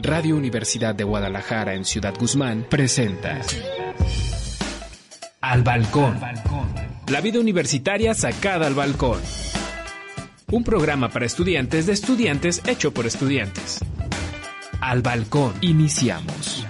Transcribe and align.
Radio 0.00 0.36
Universidad 0.36 0.94
de 0.94 1.02
Guadalajara 1.02 1.74
en 1.74 1.84
Ciudad 1.84 2.14
Guzmán 2.16 2.64
presenta 2.70 3.40
Al 5.40 5.64
Balcón. 5.64 6.20
La 7.08 7.20
vida 7.20 7.40
universitaria 7.40 8.14
sacada 8.14 8.68
al 8.68 8.74
balcón. 8.74 9.20
Un 10.52 10.62
programa 10.62 11.08
para 11.08 11.26
estudiantes 11.26 11.86
de 11.86 11.94
estudiantes 11.94 12.62
hecho 12.68 12.94
por 12.94 13.06
estudiantes. 13.06 13.80
Al 14.80 15.02
Balcón. 15.02 15.54
Iniciamos. 15.62 16.64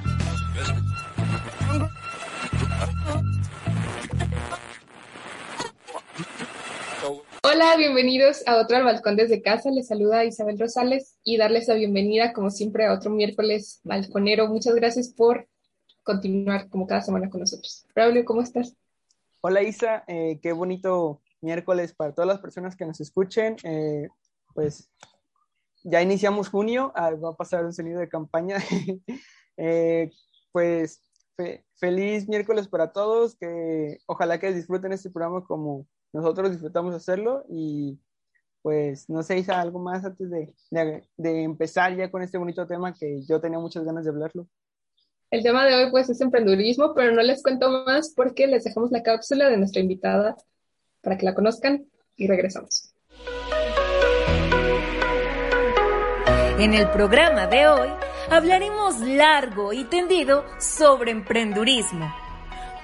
Hola, 7.51 7.79
bienvenidos 7.79 8.47
a 8.47 8.59
otro 8.59 8.77
al 8.77 8.84
balcón 8.84 9.16
desde 9.16 9.41
casa. 9.41 9.70
Les 9.70 9.87
saluda 9.87 10.23
Isabel 10.23 10.59
Rosales 10.59 11.16
y 11.25 11.39
darles 11.39 11.66
la 11.66 11.77
bienvenida, 11.77 12.34
como 12.34 12.51
siempre, 12.51 12.84
a 12.84 12.93
otro 12.93 13.11
miércoles 13.11 13.80
balconero. 13.84 14.48
Muchas 14.48 14.75
gracias 14.75 15.09
por 15.09 15.48
continuar 16.03 16.69
como 16.69 16.87
cada 16.87 17.00
semana 17.00 17.31
con 17.31 17.41
nosotros. 17.41 17.87
Braulio, 17.95 18.27
¿cómo 18.27 18.42
estás? 18.42 18.77
Hola 19.41 19.62
Isa, 19.62 20.05
eh, 20.09 20.39
qué 20.42 20.53
bonito 20.53 21.22
miércoles 21.41 21.95
para 21.95 22.12
todas 22.12 22.28
las 22.28 22.39
personas 22.39 22.77
que 22.77 22.84
nos 22.84 23.00
escuchen. 23.00 23.56
Eh, 23.62 24.09
pues 24.53 24.91
ya 25.84 26.03
iniciamos 26.03 26.50
junio, 26.50 26.92
ah, 26.94 27.12
va 27.12 27.31
a 27.31 27.37
pasar 27.37 27.65
un 27.65 27.72
sonido 27.72 27.98
de 27.98 28.11
campaña. 28.11 28.59
Eh, 29.61 30.12
pues 30.53 31.03
feliz 31.75 32.28
miércoles 32.28 32.69
para 32.69 32.92
todos, 32.92 33.34
que 33.34 33.98
ojalá 34.06 34.39
que 34.39 34.53
disfruten 34.53 34.92
este 34.92 35.11
programa 35.11 35.44
como 35.44 35.84
nosotros 36.12 36.51
disfrutamos 36.51 36.95
hacerlo 36.95 37.45
y 37.48 37.98
pues 38.62 39.09
no 39.09 39.23
sé, 39.23 39.39
Isa, 39.39 39.61
algo 39.61 39.78
más 39.78 40.05
antes 40.05 40.31
de, 40.31 40.53
de, 41.17 41.42
empezar 41.42 41.97
ya 41.97 42.11
con 42.11 42.23
este 42.23 42.39
bonito 42.39 42.67
tema 42.67 42.92
que 42.92 43.23
yo 43.23 43.41
tenía 43.41 43.59
muchas 43.59 43.84
ganas 43.84 44.05
de 44.05 44.11
hablarlo. 44.11 44.47
El 45.31 45.42
tema 45.42 45.67
de 45.67 45.75
hoy 45.75 45.91
pues 45.91 46.11
es 46.11 46.20
emprendedurismo, 46.20 46.95
pero 46.95 47.12
no 47.12 47.23
les 47.23 47.42
cuento 47.42 47.70
más 47.70 48.12
porque 48.15 48.47
les 48.47 48.65
dejamos 48.65 48.91
la 48.91 49.03
cápsula 49.03 49.48
de 49.48 49.59
nuestra 49.59 49.81
invitada 49.81 50.37
para 51.03 51.17
que 51.17 51.25
la 51.25 51.34
conozcan 51.34 51.87
y 52.17 52.27
regresamos. 52.27 52.95
En 56.59 56.75
el 56.75 56.91
programa 56.91 57.47
de 57.47 57.69
hoy 57.69 57.89
hablaremos 58.31 59.00
largo 59.00 59.72
y 59.72 59.84
tendido 59.84 60.45
sobre 60.59 61.12
emprendurismo 61.12 62.12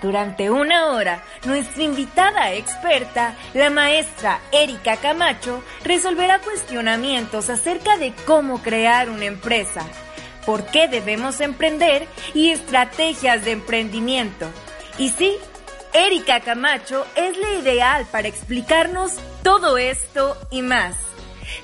durante 0.02 0.50
una 0.50 0.88
hora, 0.88 1.22
nuestra 1.44 1.82
invitada 1.82 2.52
experta, 2.52 3.34
la 3.54 3.70
maestra 3.70 4.40
Erika 4.52 4.96
Camacho, 4.96 5.62
resolverá 5.84 6.38
cuestionamientos 6.40 7.50
acerca 7.50 7.96
de 7.96 8.12
cómo 8.26 8.62
crear 8.62 9.10
una 9.10 9.24
empresa, 9.24 9.82
por 10.44 10.66
qué 10.66 10.88
debemos 10.88 11.40
emprender 11.40 12.06
y 12.34 12.50
estrategias 12.50 13.44
de 13.44 13.52
emprendimiento. 13.52 14.48
Y 14.98 15.10
sí, 15.10 15.36
Erika 15.92 16.40
Camacho 16.40 17.06
es 17.14 17.36
la 17.36 17.52
ideal 17.52 18.06
para 18.10 18.28
explicarnos 18.28 19.12
todo 19.42 19.78
esto 19.78 20.36
y 20.50 20.62
más. 20.62 20.96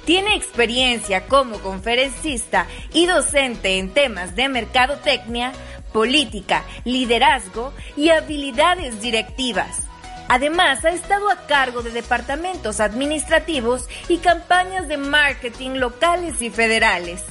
Tiene 0.04 0.36
experiencia 0.36 1.26
como 1.26 1.58
conferencista 1.58 2.66
y 2.92 3.06
docente 3.06 3.78
en 3.78 3.90
temas 3.90 4.36
de 4.36 4.48
mercadotecnia, 4.48 5.52
política, 5.92 6.64
liderazgo 6.84 7.72
y 7.96 8.10
habilidades 8.10 9.00
directivas. 9.00 9.90
Además, 10.28 10.84
ha 10.84 10.90
estado 10.90 11.28
a 11.28 11.46
cargo 11.48 11.82
de 11.82 11.90
departamentos 11.90 12.78
administrativos 12.78 13.88
y 14.08 14.18
campañas 14.18 14.86
de 14.86 14.96
marketing 14.96 15.70
locales 15.70 16.40
y 16.40 16.50
federales. 16.50 17.24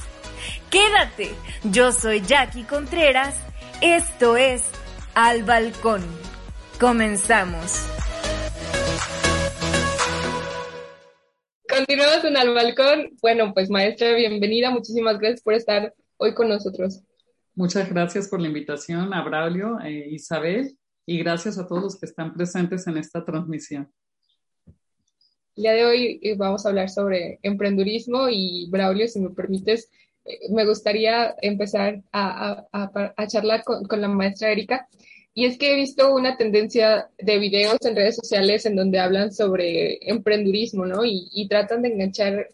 Quédate, 0.70 1.30
yo 1.64 1.92
soy 1.92 2.20
Jackie 2.20 2.64
Contreras, 2.64 3.34
esto 3.80 4.36
es 4.36 4.62
Al 5.14 5.44
Balcón. 5.44 6.04
Comenzamos. 6.78 7.86
Continuamos 11.66 12.24
en 12.24 12.36
Al 12.36 12.52
Balcón. 12.52 13.10
Bueno, 13.22 13.54
pues 13.54 13.70
maestra, 13.70 14.12
bienvenida. 14.12 14.70
Muchísimas 14.70 15.18
gracias 15.18 15.40
por 15.40 15.54
estar 15.54 15.94
hoy 16.18 16.34
con 16.34 16.48
nosotros. 16.48 17.00
Muchas 17.60 17.90
gracias 17.90 18.26
por 18.26 18.40
la 18.40 18.46
invitación 18.46 19.12
a 19.12 19.22
Braulio 19.22 19.78
e 19.80 20.08
Isabel 20.12 20.78
y 21.04 21.18
gracias 21.18 21.58
a 21.58 21.66
todos 21.66 21.82
los 21.82 22.00
que 22.00 22.06
están 22.06 22.32
presentes 22.32 22.86
en 22.86 22.96
esta 22.96 23.22
transmisión. 23.22 23.92
El 25.56 25.64
día 25.64 25.72
de 25.72 25.84
hoy 25.84 26.20
eh, 26.22 26.36
vamos 26.38 26.64
a 26.64 26.70
hablar 26.70 26.88
sobre 26.88 27.38
emprendurismo 27.42 28.30
y 28.30 28.66
Braulio, 28.70 29.06
si 29.08 29.20
me 29.20 29.28
permites, 29.28 29.90
eh, 30.24 30.38
me 30.48 30.64
gustaría 30.64 31.34
empezar 31.42 32.02
a, 32.14 32.66
charlar 33.28 33.62
con, 33.62 34.00
la 34.00 34.08
maestra 34.08 34.52
Erika. 34.52 34.88
Y 35.34 35.44
es 35.44 35.58
que 35.58 35.74
he 35.74 35.76
visto 35.76 36.14
una 36.14 36.38
tendencia 36.38 37.10
de 37.18 37.38
videos 37.38 37.76
en 37.82 37.94
redes 37.94 38.16
sociales 38.16 38.64
en 38.64 38.74
donde 38.74 39.00
hablan 39.00 39.34
sobre 39.34 39.98
emprendurismo, 40.08 40.86
¿no? 40.86 41.04
Y, 41.04 41.28
y 41.30 41.46
tratan 41.46 41.82
de 41.82 41.92
enganchar 41.92 42.48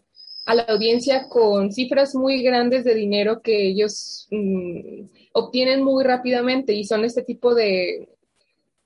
a 0.47 0.55
la 0.55 0.63
audiencia 0.63 1.27
con 1.27 1.73
cifras 1.73 2.15
muy 2.15 2.41
grandes 2.41 2.85
de 2.85 2.95
dinero 2.95 3.41
que 3.41 3.67
ellos 3.67 4.29
mm, 4.31 5.01
obtienen 5.33 5.83
muy 5.83 6.05
rápidamente 6.05 6.73
y 6.73 6.85
son 6.85 7.03
este 7.03 7.21
tipo 7.21 7.53
de 7.53 8.07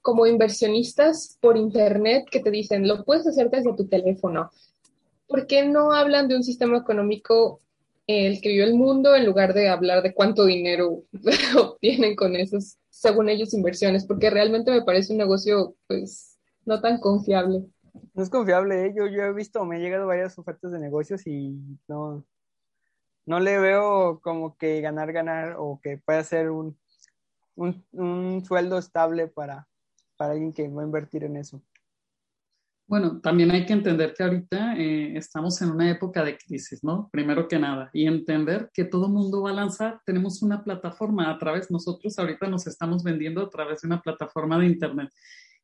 como 0.01 0.25
inversionistas 0.25 1.37
por 1.39 1.57
internet 1.57 2.25
que 2.31 2.39
te 2.39 2.49
dicen, 2.49 2.87
lo 2.87 3.03
puedes 3.05 3.27
hacer 3.27 3.51
desde 3.51 3.75
tu 3.75 3.87
teléfono. 3.87 4.49
¿Por 5.27 5.45
qué 5.45 5.63
no 5.63 5.91
hablan 5.91 6.27
de 6.27 6.35
un 6.35 6.43
sistema 6.43 6.79
económico 6.79 7.61
el 8.07 8.41
que 8.41 8.49
vive 8.49 8.63
el 8.63 8.73
mundo 8.73 9.15
en 9.15 9.27
lugar 9.27 9.53
de 9.53 9.69
hablar 9.69 10.01
de 10.01 10.15
cuánto 10.15 10.45
dinero 10.45 11.03
obtienen 11.59 12.15
con 12.15 12.35
esas, 12.35 12.79
según 12.89 13.29
ellos, 13.29 13.53
inversiones? 13.53 14.07
Porque 14.07 14.31
realmente 14.31 14.71
me 14.71 14.81
parece 14.81 15.13
un 15.13 15.19
negocio, 15.19 15.75
pues, 15.85 16.39
no 16.65 16.81
tan 16.81 16.99
confiable. 16.99 17.65
No 18.13 18.23
es 18.23 18.29
confiable, 18.29 18.85
¿eh? 18.85 18.93
yo, 18.95 19.07
yo 19.07 19.23
he 19.23 19.33
visto, 19.33 19.63
me 19.65 19.75
han 19.75 19.81
llegado 19.81 20.07
varias 20.07 20.37
ofertas 20.37 20.71
de 20.71 20.79
negocios 20.79 21.25
y 21.27 21.57
no, 21.87 22.25
no 23.25 23.39
le 23.39 23.59
veo 23.59 24.19
como 24.21 24.57
que 24.57 24.81
ganar, 24.81 25.11
ganar 25.11 25.55
o 25.57 25.79
que 25.81 25.97
pueda 25.97 26.23
ser 26.23 26.51
un, 26.51 26.77
un, 27.55 28.43
sueldo 28.45 28.77
estable 28.77 29.27
para, 29.27 29.67
para 30.17 30.33
alguien 30.33 30.53
que 30.53 30.67
va 30.67 30.81
a 30.81 30.85
invertir 30.85 31.23
en 31.23 31.37
eso. 31.37 31.61
Bueno, 32.87 33.21
también 33.21 33.51
hay 33.51 33.65
que 33.65 33.71
entender 33.71 34.13
que 34.13 34.23
ahorita 34.23 34.75
eh, 34.75 35.15
estamos 35.15 35.61
en 35.61 35.71
una 35.71 35.89
época 35.89 36.25
de 36.25 36.37
crisis, 36.37 36.83
¿no? 36.83 37.09
Primero 37.09 37.47
que 37.47 37.57
nada, 37.57 37.89
y 37.93 38.05
entender 38.05 38.69
que 38.73 38.83
todo 38.83 39.07
mundo 39.07 39.43
va 39.43 40.01
tenemos 40.05 40.41
una 40.41 40.61
plataforma 40.61 41.31
a 41.31 41.37
través, 41.39 41.71
nosotros 41.71 42.19
ahorita 42.19 42.47
nos 42.47 42.67
estamos 42.67 43.01
vendiendo 43.01 43.43
a 43.43 43.49
través 43.49 43.81
de 43.81 43.87
una 43.87 44.01
plataforma 44.01 44.59
de 44.59 44.65
Internet. 44.65 45.09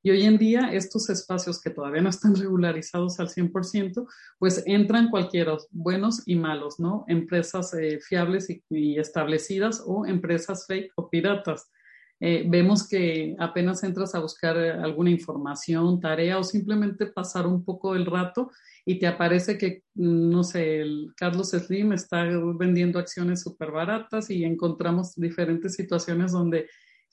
Y 0.03 0.11
hoy 0.11 0.23
en 0.23 0.37
día 0.37 0.69
estos 0.71 1.09
espacios 1.09 1.61
que 1.61 1.69
todavía 1.69 2.01
no 2.01 2.09
están 2.09 2.35
regularizados 2.35 3.19
al 3.19 3.29
100%, 3.29 4.07
pues 4.39 4.63
entran 4.65 5.09
cualquiera, 5.09 5.57
buenos 5.71 6.23
y 6.25 6.35
malos, 6.35 6.79
¿no? 6.79 7.03
Empresas 7.07 7.73
eh, 7.73 7.99
fiables 7.99 8.47
y, 8.69 8.97
establecidas 8.97 9.83
o 9.85 10.05
empresas 10.05 10.65
fake 10.67 10.91
o 10.95 11.09
piratas. 11.09 11.71
Eh, 12.19 12.45
vemos 12.47 12.87
que 12.87 13.35
apenas 13.37 13.83
entras 13.83 14.15
a 14.15 14.19
buscar 14.19 14.57
eh, 14.57 14.71
alguna 14.71 15.11
información, 15.11 15.99
tarea 15.99 16.39
o 16.39 16.43
simplemente 16.43 17.05
pasar 17.07 17.45
un 17.45 17.63
poco 17.63 17.95
el 17.95 18.07
rato 18.07 18.49
y 18.85 18.97
te 18.97 19.05
aparece 19.05 19.57
que, 19.57 19.83
no 19.93 20.43
sé, 20.43 20.81
el 20.81 21.13
Carlos 21.15 21.49
Slim 21.49 21.93
está 21.93 22.23
vendiendo 22.57 22.97
acciones 22.97 23.41
súper 23.41 23.71
baratas 23.71 24.29
y 24.31 24.45
encontramos 24.45 25.13
diferentes 25.15 25.75
situaciones 25.75 26.31
donde 26.31 26.67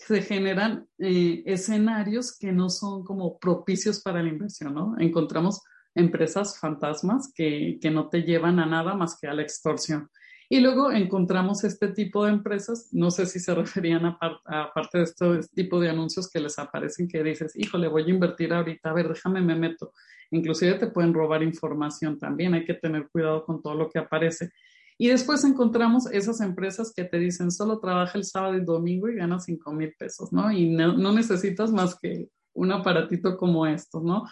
se 0.06 0.22
generan 0.22 0.86
eh, 0.98 1.42
escenarios 1.46 2.36
que 2.38 2.52
no 2.52 2.68
son 2.68 3.04
como 3.04 3.38
propicios 3.38 4.02
para 4.02 4.22
la 4.22 4.28
inversión, 4.28 4.74
¿no? 4.74 4.94
Encontramos 4.98 5.62
empresas 5.94 6.58
fantasmas 6.58 7.32
que, 7.34 7.78
que, 7.80 7.90
no 7.90 8.08
te 8.08 8.22
llevan 8.22 8.58
a 8.58 8.66
nada 8.66 8.94
más 8.94 9.18
que 9.18 9.28
a 9.28 9.34
la 9.34 9.42
extorsión. 9.42 10.10
Y 10.50 10.60
luego 10.60 10.92
encontramos 10.92 11.64
este 11.64 11.88
tipo 11.88 12.24
de 12.24 12.32
empresas, 12.32 12.88
no 12.92 13.10
sé 13.10 13.26
si 13.26 13.40
se 13.40 13.54
referían 13.54 14.04
a, 14.04 14.72
parte 14.74 14.98
de 14.98 15.04
este 15.04 15.40
tipo 15.54 15.80
de 15.80 15.88
anuncios 15.88 16.28
que 16.30 16.40
les 16.40 16.58
aparecen 16.58 17.08
que 17.08 17.22
dices, 17.22 17.56
híjole, 17.56 17.88
voy 17.88 18.04
a 18.04 18.10
invertir 18.10 18.52
ahorita, 18.52 18.90
a 18.90 18.92
ver, 18.92 19.08
déjame, 19.08 19.40
me 19.40 19.56
meto. 19.56 19.92
Inclusive 20.30 20.74
te 20.74 20.88
pueden 20.88 21.14
robar 21.14 21.42
información 21.42 22.18
también, 22.18 22.54
hay 22.54 22.64
que 22.64 22.74
tener 22.74 23.08
cuidado 23.08 23.44
con 23.44 23.62
todo 23.62 23.74
lo 23.74 23.88
que 23.88 23.98
aparece. 23.98 24.50
Y 24.96 25.08
después 25.08 25.44
encontramos 25.44 26.06
esas 26.12 26.40
empresas 26.40 26.92
que 26.94 27.04
te 27.04 27.18
dicen 27.18 27.50
solo 27.50 27.80
trabaja 27.80 28.16
el 28.16 28.24
sábado 28.24 28.56
y 28.56 28.64
domingo 28.64 29.08
y 29.08 29.16
gana 29.16 29.40
5 29.40 29.72
mil 29.72 29.92
pesos, 29.98 30.32
¿no? 30.32 30.52
Y 30.52 30.70
no, 30.70 30.96
no, 30.96 31.12
necesitas 31.12 31.72
más 31.72 31.98
que 32.00 32.28
un 32.52 32.70
aparatito 32.70 33.36
como 33.36 33.66
estos, 33.66 34.04
¿no? 34.04 34.24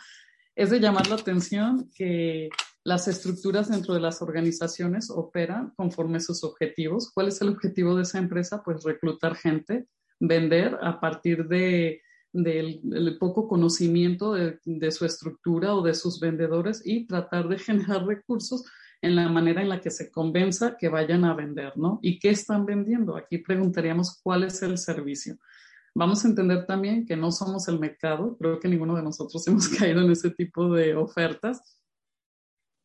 Es 0.54 0.70
de 0.70 0.78
llamar 0.78 1.08
la 1.08 1.16
atención 1.16 1.90
que 1.96 2.48
las 2.84 3.08
estructuras 3.08 3.70
dentro 3.70 3.94
de 3.94 4.00
las 4.00 4.22
organizaciones 4.22 5.10
operan 5.10 5.72
conforme 5.76 6.20
sus 6.20 6.44
objetivos. 6.44 7.10
¿Cuál 7.12 7.28
es 7.28 7.40
el 7.40 7.48
objetivo 7.48 7.96
de 7.96 8.02
esa 8.02 8.18
empresa? 8.18 8.62
Pues 8.64 8.84
reclutar 8.84 9.34
gente, 9.34 9.86
vender 10.20 10.78
a 10.80 11.00
partir 11.00 11.48
de 11.48 12.02
del, 12.32 13.18
poco 13.18 13.46
conocimiento 13.46 14.32
de, 14.32 14.58
de, 14.64 14.90
su 14.90 15.04
estructura 15.04 15.74
o 15.74 15.82
de 15.82 15.94
sus 15.94 16.18
vendedores 16.18 16.82
y 16.84 17.06
tratar 17.06 17.48
de 17.48 17.58
generar 17.58 18.06
recursos 18.06 18.64
en 19.02 19.16
la 19.16 19.28
manera 19.28 19.60
en 19.60 19.68
la 19.68 19.80
que 19.80 19.90
se 19.90 20.10
convenza 20.10 20.76
que 20.78 20.88
vayan 20.88 21.24
a 21.24 21.34
vender, 21.34 21.76
¿no? 21.76 21.98
¿Y 22.02 22.20
qué 22.20 22.30
están 22.30 22.64
vendiendo? 22.64 23.16
Aquí 23.16 23.38
preguntaríamos 23.38 24.20
cuál 24.22 24.44
es 24.44 24.62
el 24.62 24.78
servicio. 24.78 25.36
Vamos 25.94 26.24
a 26.24 26.28
entender 26.28 26.64
también 26.66 27.04
que 27.04 27.16
no 27.16 27.32
somos 27.32 27.66
el 27.68 27.80
mercado, 27.80 28.36
creo 28.38 28.60
que 28.60 28.68
ninguno 28.68 28.94
de 28.94 29.02
nosotros 29.02 29.46
hemos 29.48 29.68
caído 29.68 30.00
en 30.02 30.12
ese 30.12 30.30
tipo 30.30 30.72
de 30.72 30.94
ofertas. 30.94 31.80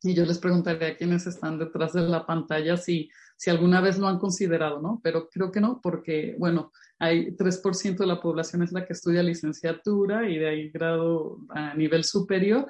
Y 0.01 0.13
yo 0.13 0.25
les 0.25 0.39
preguntaría 0.39 0.89
a 0.89 0.95
quienes 0.95 1.25
están 1.27 1.57
detrás 1.57 1.93
de 1.93 2.01
la 2.01 2.25
pantalla 2.25 2.77
si, 2.77 3.09
si 3.35 3.49
alguna 3.49 3.81
vez 3.81 3.97
lo 3.97 4.07
han 4.07 4.19
considerado, 4.19 4.81
¿no? 4.81 4.99
Pero 5.03 5.29
creo 5.29 5.51
que 5.51 5.59
no, 5.59 5.81
porque, 5.81 6.35
bueno, 6.37 6.71
hay 6.99 7.35
3% 7.35 7.97
de 7.97 8.07
la 8.07 8.21
población 8.21 8.63
es 8.63 8.71
la 8.71 8.85
que 8.85 8.93
estudia 8.93 9.23
licenciatura 9.23 10.29
y 10.29 10.37
de 10.37 10.49
ahí 10.49 10.69
grado 10.69 11.39
a 11.49 11.73
nivel 11.75 12.03
superior 12.03 12.67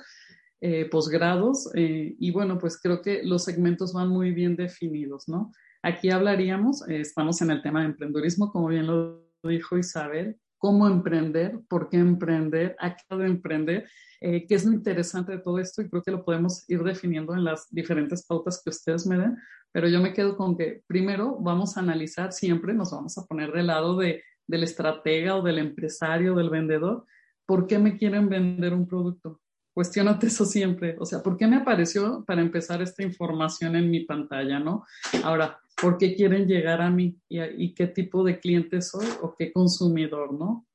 eh, 0.60 0.86
posgrados 0.90 1.70
eh, 1.76 2.16
y 2.18 2.32
bueno, 2.32 2.58
pues 2.58 2.82
creo 2.82 3.04
que 3.04 3.22
los 3.24 3.44
segmentos 3.44 3.94
van 3.94 4.10
muy 4.10 4.32
bien 4.32 4.56
definidos, 4.56 5.28
¿no? 5.28 5.52
Aquí 5.84 6.10
hablaríamos, 6.10 6.82
eh, 6.90 7.00
estamos 7.00 7.44
en 7.44 7.52
el 7.52 7.62
tema 7.62 7.82
de 7.82 7.88
emprendurismo, 7.88 8.52
como 8.52 8.70
bien 8.70 8.88
lo 8.88 9.24
dijo 9.44 9.78
Isabel, 9.78 10.40
cómo 10.58 10.88
emprender, 10.88 11.60
por 11.70 11.90
qué 11.90 11.98
emprender, 11.98 12.76
a 12.80 12.96
qué 12.96 13.16
de 13.16 13.28
emprender, 13.28 13.88
qué 14.20 14.48
es 14.50 14.66
lo 14.66 14.74
interesante 14.74 15.34
de 15.34 15.38
todo 15.44 15.60
esto 15.60 15.84
y 15.84 15.90
creo 15.90 16.02
que 16.02 16.10
lo 16.10 16.26
podemos 16.26 16.68
ir 16.68 16.82
definiendo 16.82 17.36
en 17.36 17.44
las 17.44 17.68
diferentes 17.70 18.26
pautas 18.26 18.60
que 18.64 18.72
ustedes 18.72 19.06
me 19.06 19.20
den, 19.20 19.38
pero 19.72 19.88
yo 19.88 20.02
me 20.02 20.12
quedo 20.12 20.36
con 20.36 20.58
que 20.58 20.82
primero 20.88 21.38
vamos 21.40 21.78
a 21.78 21.82
analizar 21.82 22.34
siempre, 22.34 22.74
nos 22.74 22.90
vamos 22.90 23.16
a 23.20 23.26
poner 23.28 23.52
del 23.52 23.68
lado 23.68 23.96
de, 23.96 24.24
del 24.48 24.64
estratega 24.64 25.36
o 25.36 25.44
del 25.44 25.60
empresario, 25.60 26.34
del 26.34 26.50
vendedor, 26.50 27.06
¿por 27.46 27.68
qué 27.68 27.78
me 27.78 27.96
quieren 27.96 28.28
vender 28.28 28.74
un 28.74 28.88
producto? 28.88 29.40
Cuestiónate 29.78 30.26
eso 30.26 30.44
siempre. 30.44 30.96
O 31.00 31.06
sea, 31.06 31.22
¿por 31.22 31.38
qué 31.38 31.46
me 31.46 31.58
apareció 31.58 32.26
para 32.26 32.42
empezar 32.42 32.82
esta 32.82 33.04
información 33.04 33.76
en 33.76 33.92
mi 33.92 34.06
pantalla, 34.06 34.60
no? 34.60 34.88
Ahora, 35.24 35.60
¿por 35.80 36.00
qué 36.00 36.16
quieren 36.16 36.48
llegar 36.48 36.82
a 36.82 36.90
mí? 36.90 37.16
¿Y, 37.30 37.76
qué 37.76 37.86
tipo 37.86 38.24
de 38.24 38.40
cliente 38.40 38.82
soy 38.82 39.06
o 39.22 39.36
qué 39.36 39.54
consumidor, 39.54 40.34
no? 40.34 40.66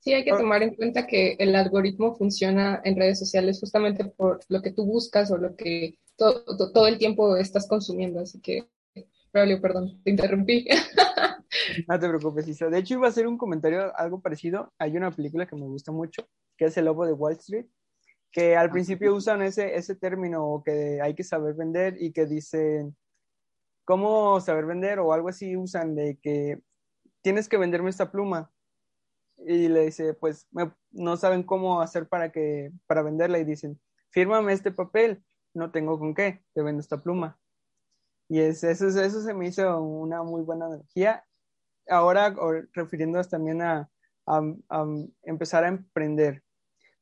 Sí, 0.00 0.12
hay 0.12 0.22
que 0.22 0.32
tomar 0.32 0.62
en 0.62 0.74
cuenta 0.74 1.06
que 1.06 1.34
el 1.38 1.56
algoritmo 1.56 2.14
funciona 2.14 2.82
en 2.84 2.94
redes 2.94 3.18
sociales 3.18 3.58
justamente 3.58 4.04
por 4.04 4.40
lo 4.50 4.60
que 4.60 4.72
tú 4.72 4.84
buscas 4.84 5.30
o 5.30 5.38
lo 5.38 5.56
que 5.56 5.98
todo, 6.16 6.44
todo 6.44 6.86
el 6.86 6.98
tiempo 6.98 7.38
estás 7.38 7.66
consumiendo. 7.66 8.20
Así 8.20 8.38
que, 8.38 8.68
Braulio, 9.32 9.60
perdón, 9.60 10.00
te 10.02 10.10
interrumpí. 10.10 10.66
No 11.88 11.98
te 11.98 12.08
preocupes, 12.08 12.46
Isa. 12.46 12.68
De 12.68 12.78
hecho, 12.78 12.94
iba 12.94 13.06
a 13.06 13.10
hacer 13.10 13.26
un 13.26 13.36
comentario 13.36 13.96
algo 13.96 14.20
parecido. 14.20 14.72
Hay 14.78 14.96
una 14.96 15.10
película 15.10 15.46
que 15.46 15.56
me 15.56 15.66
gusta 15.66 15.90
mucho, 15.90 16.28
que 16.56 16.66
es 16.66 16.76
El 16.76 16.84
Lobo 16.84 17.06
de 17.06 17.12
Wall 17.12 17.32
Street, 17.34 17.66
que 18.30 18.56
al 18.56 18.70
principio 18.70 19.14
usan 19.14 19.42
ese, 19.42 19.74
ese 19.74 19.96
término 19.96 20.62
que 20.64 21.00
hay 21.00 21.14
que 21.14 21.24
saber 21.24 21.54
vender 21.54 22.00
y 22.00 22.12
que 22.12 22.26
dicen, 22.26 22.96
¿cómo 23.84 24.40
saber 24.40 24.66
vender? 24.66 25.00
O 25.00 25.12
algo 25.12 25.28
así 25.28 25.56
usan 25.56 25.96
de 25.96 26.18
que 26.22 26.62
tienes 27.22 27.48
que 27.48 27.56
venderme 27.56 27.90
esta 27.90 28.12
pluma. 28.12 28.52
Y 29.38 29.68
le 29.68 29.86
dice, 29.86 30.14
pues 30.14 30.46
no 30.92 31.16
saben 31.16 31.42
cómo 31.42 31.80
hacer 31.80 32.06
para, 32.08 32.30
que, 32.30 32.70
para 32.86 33.02
venderla 33.02 33.38
y 33.38 33.44
dicen, 33.44 33.80
fírmame 34.10 34.52
este 34.52 34.70
papel, 34.70 35.24
no 35.54 35.72
tengo 35.72 35.98
con 35.98 36.14
qué, 36.14 36.44
te 36.52 36.62
vendo 36.62 36.80
esta 36.80 37.02
pluma. 37.02 37.39
Y 38.30 38.40
es, 38.40 38.64
eso, 38.64 38.86
eso 38.88 39.20
se 39.20 39.34
me 39.34 39.48
hizo 39.48 39.82
una 39.82 40.22
muy 40.22 40.40
buena 40.40 40.68
energía. 40.68 41.22
Ahora, 41.86 42.34
refiriéndonos 42.72 43.28
también 43.28 43.60
a, 43.60 43.90
a 44.24 44.86
empezar 45.24 45.64
a 45.64 45.68
emprender, 45.68 46.42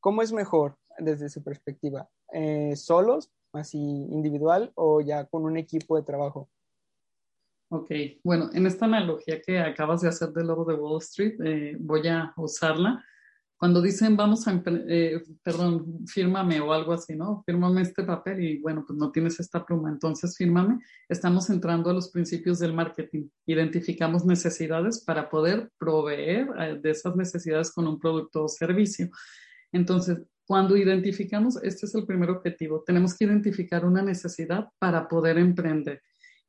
¿Cómo 0.01 0.23
es 0.23 0.33
mejor 0.33 0.77
desde 0.99 1.29
su 1.29 1.43
perspectiva? 1.43 2.09
Eh, 2.33 2.77
¿Solos, 2.77 3.31
así 3.53 3.79
individual 3.79 4.71
o 4.75 5.01
ya 5.01 5.25
con 5.25 5.45
un 5.45 5.57
equipo 5.57 5.97
de 5.97 6.05
trabajo? 6.05 6.49
Ok, 7.71 7.91
bueno, 8.23 8.49
en 8.55 8.67
esta 8.67 8.87
analogía 8.87 9.41
que 9.43 9.59
acabas 9.59 10.01
de 10.01 10.09
hacer 10.09 10.31
del 10.31 10.47
lobo 10.47 10.65
de 10.65 10.75
Wall 10.75 11.03
Street, 11.03 11.39
eh, 11.45 11.77
voy 11.79 12.07
a 12.07 12.33
usarla. 12.37 13.05
Cuando 13.59 13.83
dicen 13.83 14.17
vamos 14.17 14.47
a, 14.47 14.63
eh, 14.67 15.21
perdón, 15.43 16.07
fírmame 16.07 16.61
o 16.61 16.73
algo 16.73 16.93
así, 16.93 17.17
¿no? 17.17 17.43
Fírmame 17.45 17.83
este 17.83 18.05
papel 18.05 18.41
y 18.41 18.59
bueno, 18.61 18.85
pues 18.87 18.97
no 18.97 19.11
tienes 19.11 19.41
esta 19.41 19.67
pluma, 19.67 19.91
entonces 19.91 20.37
fírmame. 20.37 20.79
Estamos 21.09 21.51
entrando 21.51 21.91
a 21.91 21.93
los 21.93 22.11
principios 22.11 22.61
del 22.61 22.73
marketing. 22.73 23.29
Identificamos 23.47 24.25
necesidades 24.25 25.03
para 25.05 25.29
poder 25.29 25.73
proveer 25.77 26.81
de 26.81 26.91
esas 26.91 27.17
necesidades 27.17 27.73
con 27.73 27.89
un 27.89 27.99
producto 27.99 28.45
o 28.45 28.49
servicio. 28.49 29.11
Entonces, 29.73 30.23
cuando 30.47 30.77
identificamos, 30.77 31.63
este 31.63 31.87
es 31.87 31.95
el 31.97 32.07
primer 32.07 32.31
objetivo, 32.31 32.85
tenemos 32.87 33.15
que 33.15 33.25
identificar 33.25 33.85
una 33.85 34.03
necesidad 34.03 34.69
para 34.79 35.09
poder 35.09 35.37
emprender. 35.37 36.01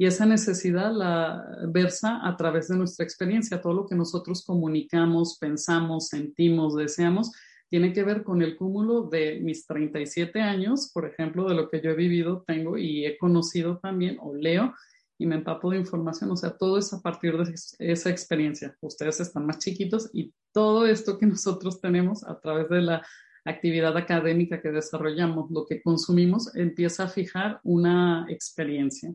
Y 0.02 0.06
esa 0.06 0.26
necesidad 0.26 0.94
la 0.94 1.46
versa 1.68 2.26
a 2.26 2.38
través 2.38 2.70
de 2.70 2.78
nuestra 2.78 3.04
experiencia, 3.04 3.60
todo 3.60 3.74
lo 3.74 3.86
que 3.86 3.96
nosotros 3.96 4.46
comunicamos, 4.46 5.38
pensamos, 5.38 6.08
sentimos, 6.08 6.78
deseamos, 6.78 7.34
tiene 7.68 7.92
que 7.92 8.04
ver 8.04 8.24
con 8.24 8.42
el 8.42 8.56
cúmulo 8.56 9.10
de 9.10 9.42
mis 9.42 9.68
37 9.68 10.40
años, 10.40 10.90
por 10.94 11.06
ejemplo, 11.06 11.50
de 11.50 11.54
lo 11.54 11.70
que 11.70 11.82
yo 11.82 11.92
he 11.92 11.96
vivido, 11.96 12.46
tengo 12.48 12.78
y 12.78 13.06
he 13.06 13.18
conocido 13.18 13.78
también 13.80 14.18
o 14.22 14.34
leo 14.34 14.74
y 15.18 15.26
me 15.26 15.36
empapo 15.36 15.70
de 15.70 15.80
información, 15.80 16.32
o 16.32 16.38
sea, 16.38 16.52
todo 16.52 16.78
es 16.78 16.94
a 16.94 17.02
partir 17.02 17.36
de 17.36 17.54
esa 17.80 18.10
experiencia. 18.10 18.78
Ustedes 18.80 19.20
están 19.20 19.46
más 19.46 19.60
chiquitos 19.60 20.10
y 20.14 20.34
todo 20.54 20.88
esto 20.88 21.18
que 21.18 21.26
nosotros 21.28 21.82
tenemos 21.82 22.24
a 22.24 22.40
través 22.40 22.70
de 22.70 22.82
la 22.84 23.06
actividad 23.44 23.98
académica 23.98 24.62
que 24.62 24.72
desarrollamos, 24.72 25.52
lo 25.52 25.66
que 25.66 25.82
consumimos, 25.82 26.56
empieza 26.56 27.04
a 27.04 27.10
fijar 27.10 27.60
una 27.64 28.26
experiencia. 28.30 29.14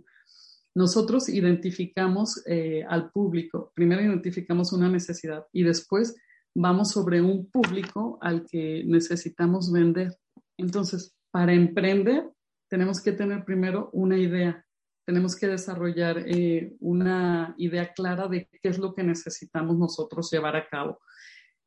Nosotros 0.75 1.29
identificamos 1.29 2.43
eh, 2.47 2.85
al 2.88 3.11
público, 3.11 3.73
primero 3.75 4.02
identificamos 4.02 4.73
una 4.73 4.88
necesidad 4.88 5.47
y 5.52 5.62
después 5.62 6.16
vamos 6.52 6.90
sobre 6.90 7.21
un 7.23 7.49
público 7.49 8.19
al 8.21 8.45
que 8.47 8.83
necesitamos 8.85 9.73
vender. 9.73 10.16
Entonces, 10.57 11.14
para 11.31 11.52
emprender, 11.52 12.28
tenemos 12.69 13.00
que 13.00 13.12
tener 13.12 13.45
primero 13.45 13.90
una 13.93 14.19
idea, 14.19 14.64
tenemos 15.04 15.37
que 15.37 15.47
desarrollar 15.47 16.25
eh, 16.26 16.75
una 16.81 17.54
idea 17.59 17.93
clara 17.93 18.26
de 18.26 18.49
qué 18.61 18.69
es 18.69 18.78
lo 18.78 18.95
que 18.95 19.04
necesitamos 19.04 19.76
nosotros 19.78 20.31
llevar 20.31 20.57
a 20.57 20.69
cabo. 20.69 21.00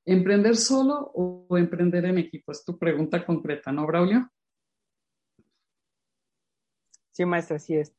¿Emprender 0.06 0.56
solo 0.58 1.12
o 1.14 1.58
emprender 1.58 2.06
en 2.06 2.18
equipo? 2.18 2.52
Es 2.52 2.64
tu 2.64 2.78
pregunta 2.78 3.26
concreta, 3.26 3.72
¿no, 3.72 3.86
Braulio? 3.86 4.30
Sí, 7.12 7.26
maestra, 7.26 7.60
sí 7.60 7.76
es. 7.76 7.94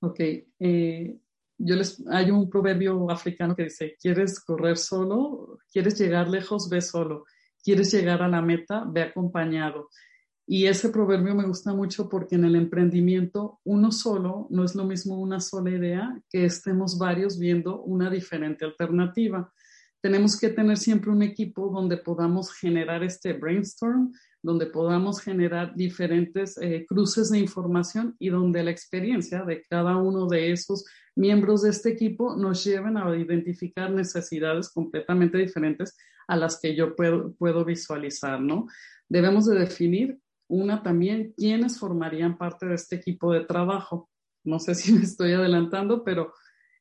Ok. 0.00 0.20
Eh, 0.58 1.18
yo 1.58 1.76
les, 1.76 2.02
hay 2.08 2.30
un 2.30 2.48
proverbio 2.48 3.10
africano 3.10 3.54
que 3.54 3.64
dice, 3.64 3.96
¿quieres 4.00 4.40
correr 4.40 4.78
solo? 4.78 5.58
¿Quieres 5.70 5.98
llegar 5.98 6.28
lejos? 6.28 6.68
Ve 6.70 6.80
solo. 6.80 7.26
¿Quieres 7.62 7.92
llegar 7.92 8.22
a 8.22 8.28
la 8.28 8.40
meta? 8.40 8.84
Ve 8.86 9.02
acompañado. 9.02 9.90
Y 10.46 10.66
ese 10.66 10.88
proverbio 10.88 11.34
me 11.34 11.46
gusta 11.46 11.74
mucho 11.74 12.08
porque 12.08 12.34
en 12.34 12.44
el 12.44 12.56
emprendimiento 12.56 13.60
uno 13.62 13.92
solo 13.92 14.48
no 14.50 14.64
es 14.64 14.74
lo 14.74 14.84
mismo 14.84 15.20
una 15.20 15.38
sola 15.38 15.70
idea 15.70 16.20
que 16.28 16.44
estemos 16.44 16.98
varios 16.98 17.38
viendo 17.38 17.80
una 17.82 18.10
diferente 18.10 18.64
alternativa. 18.64 19.52
Tenemos 20.00 20.36
que 20.36 20.48
tener 20.48 20.76
siempre 20.78 21.12
un 21.12 21.22
equipo 21.22 21.70
donde 21.70 21.98
podamos 21.98 22.52
generar 22.52 23.04
este 23.04 23.34
brainstorm, 23.34 24.12
donde 24.42 24.66
podamos 24.66 25.20
generar 25.20 25.74
diferentes 25.74 26.56
eh, 26.58 26.86
cruces 26.88 27.30
de 27.30 27.38
información 27.38 28.16
y 28.18 28.30
donde 28.30 28.62
la 28.62 28.70
experiencia 28.70 29.44
de 29.44 29.62
cada 29.68 29.96
uno 29.96 30.26
de 30.26 30.52
esos 30.52 30.84
miembros 31.14 31.62
de 31.62 31.70
este 31.70 31.90
equipo 31.90 32.36
nos 32.36 32.64
lleven 32.64 32.96
a 32.96 33.14
identificar 33.16 33.90
necesidades 33.90 34.70
completamente 34.70 35.38
diferentes 35.38 35.96
a 36.26 36.36
las 36.36 36.60
que 36.60 36.74
yo 36.74 36.96
puedo, 36.96 37.34
puedo 37.34 37.64
visualizar, 37.64 38.40
¿no? 38.40 38.66
Debemos 39.08 39.46
de 39.46 39.58
definir 39.58 40.18
una 40.48 40.82
también, 40.82 41.34
¿quiénes 41.36 41.78
formarían 41.78 42.38
parte 42.38 42.66
de 42.66 42.74
este 42.74 42.96
equipo 42.96 43.32
de 43.32 43.44
trabajo? 43.44 44.10
No 44.44 44.58
sé 44.58 44.74
si 44.76 44.92
me 44.92 45.02
estoy 45.02 45.32
adelantando, 45.32 46.04
pero 46.04 46.32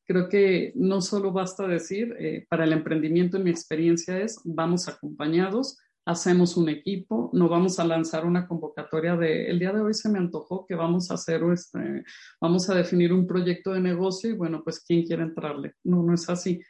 creo 0.06 0.30
que 0.30 0.72
no 0.75 1.01
solo 1.01 1.32
basta 1.32 1.68
decir, 1.68 2.16
eh, 2.20 2.46
para 2.50 2.63
el 2.63 2.74
emprendimiento 2.74 3.38
en 3.38 3.44
mi 3.44 3.51
experiencia 3.51 4.20
es, 4.20 4.39
vamos 4.44 4.88
acompañados, 4.88 5.78
hacemos 6.06 6.58
un 6.58 6.70
equipo, 6.70 7.29
no 7.34 7.50
vamos 7.50 7.79
a 7.79 7.86
lanzar 7.86 8.25
una 8.25 8.48
convocatoria 8.48 9.15
de, 9.15 9.50
el 9.50 9.60
día 9.60 9.72
de 9.72 9.82
hoy 9.82 9.94
se 9.94 10.10
me 10.10 10.20
antojó 10.20 10.65
que 10.65 10.75
vamos 10.75 11.12
a 11.12 11.15
hacer, 11.15 11.41
este, 11.53 12.03
vamos 12.41 12.70
a 12.70 12.75
definir 12.75 13.13
un 13.13 13.27
proyecto 13.27 13.74
de 13.74 13.82
negocio 13.82 14.29
y 14.29 14.34
bueno, 14.34 14.63
pues 14.63 14.84
quién 14.84 15.06
quiere 15.06 15.24
entrarle. 15.24 15.75
No, 15.84 16.01
no 16.01 16.13
es 16.13 16.29
así. 16.29 16.62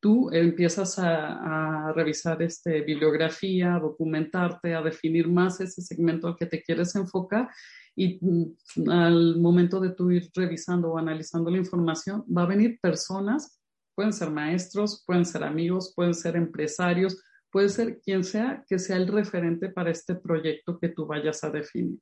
Tú 0.00 0.30
empiezas 0.32 0.98
a, 0.98 1.92
revisar 1.94 2.40
este, 2.42 2.82
bibliografía, 2.82 3.74
a 3.74 3.80
documentarte, 3.80 4.74
a 4.74 4.82
definir 4.82 5.28
más 5.28 5.60
ese 5.60 5.82
segmento 5.82 6.28
al 6.28 6.36
que 6.36 6.46
te 6.46 6.62
quieres 6.62 6.94
enfocar 6.94 7.48
y 7.96 8.18
mm, 8.20 8.90
al 8.90 9.38
momento 9.38 9.80
de 9.80 9.90
tú 9.90 10.10
ir 10.10 10.30
revisando 10.34 10.92
o 10.92 10.98
analizando 10.98 11.50
la 11.50 11.58
información, 11.58 12.24
va 12.34 12.42
a 12.42 12.46
venir 12.46 12.78
personas, 12.80 13.60
pueden 13.96 14.12
ser 14.12 14.30
maestros, 14.30 15.02
pueden 15.04 15.24
ser 15.24 15.42
amigos, 15.42 15.92
pueden 15.96 16.14
ser 16.14 16.36
empresarios, 16.36 17.20
puede 17.50 17.68
ser 17.68 18.00
quien 18.00 18.24
sea 18.24 18.64
que 18.66 18.78
sea 18.78 18.96
el 18.96 19.08
referente 19.08 19.68
para 19.68 19.90
este 19.90 20.14
proyecto 20.14 20.78
que 20.78 20.88
tú 20.88 21.06
vayas 21.06 21.42
a 21.44 21.50
definir. 21.50 21.98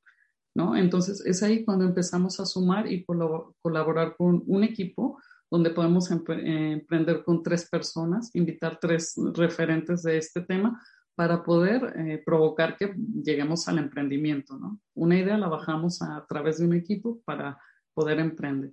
¿no? 0.54 0.76
Entonces 0.76 1.24
es 1.26 1.42
ahí 1.42 1.64
cuando 1.64 1.84
empezamos 1.84 2.40
a 2.40 2.46
sumar 2.46 2.90
y 2.90 3.04
colaborar 3.04 4.16
con 4.16 4.42
un 4.46 4.64
equipo 4.64 5.20
donde 5.50 5.70
podemos 5.70 6.10
emprender 6.10 7.22
con 7.24 7.42
tres 7.42 7.68
personas, 7.68 8.34
invitar 8.34 8.78
tres 8.80 9.14
referentes 9.34 10.02
de 10.02 10.18
este 10.18 10.40
tema 10.40 10.82
para 11.14 11.42
poder 11.42 11.94
eh, 11.96 12.22
provocar 12.24 12.76
que 12.76 12.94
lleguemos 13.22 13.68
al 13.68 13.78
emprendimiento. 13.78 14.58
¿no? 14.58 14.80
Una 14.94 15.18
idea 15.18 15.38
la 15.38 15.48
bajamos 15.48 16.02
a 16.02 16.24
través 16.28 16.58
de 16.58 16.66
un 16.66 16.74
equipo 16.74 17.20
para 17.24 17.58
poder 17.94 18.18
emprender. 18.18 18.72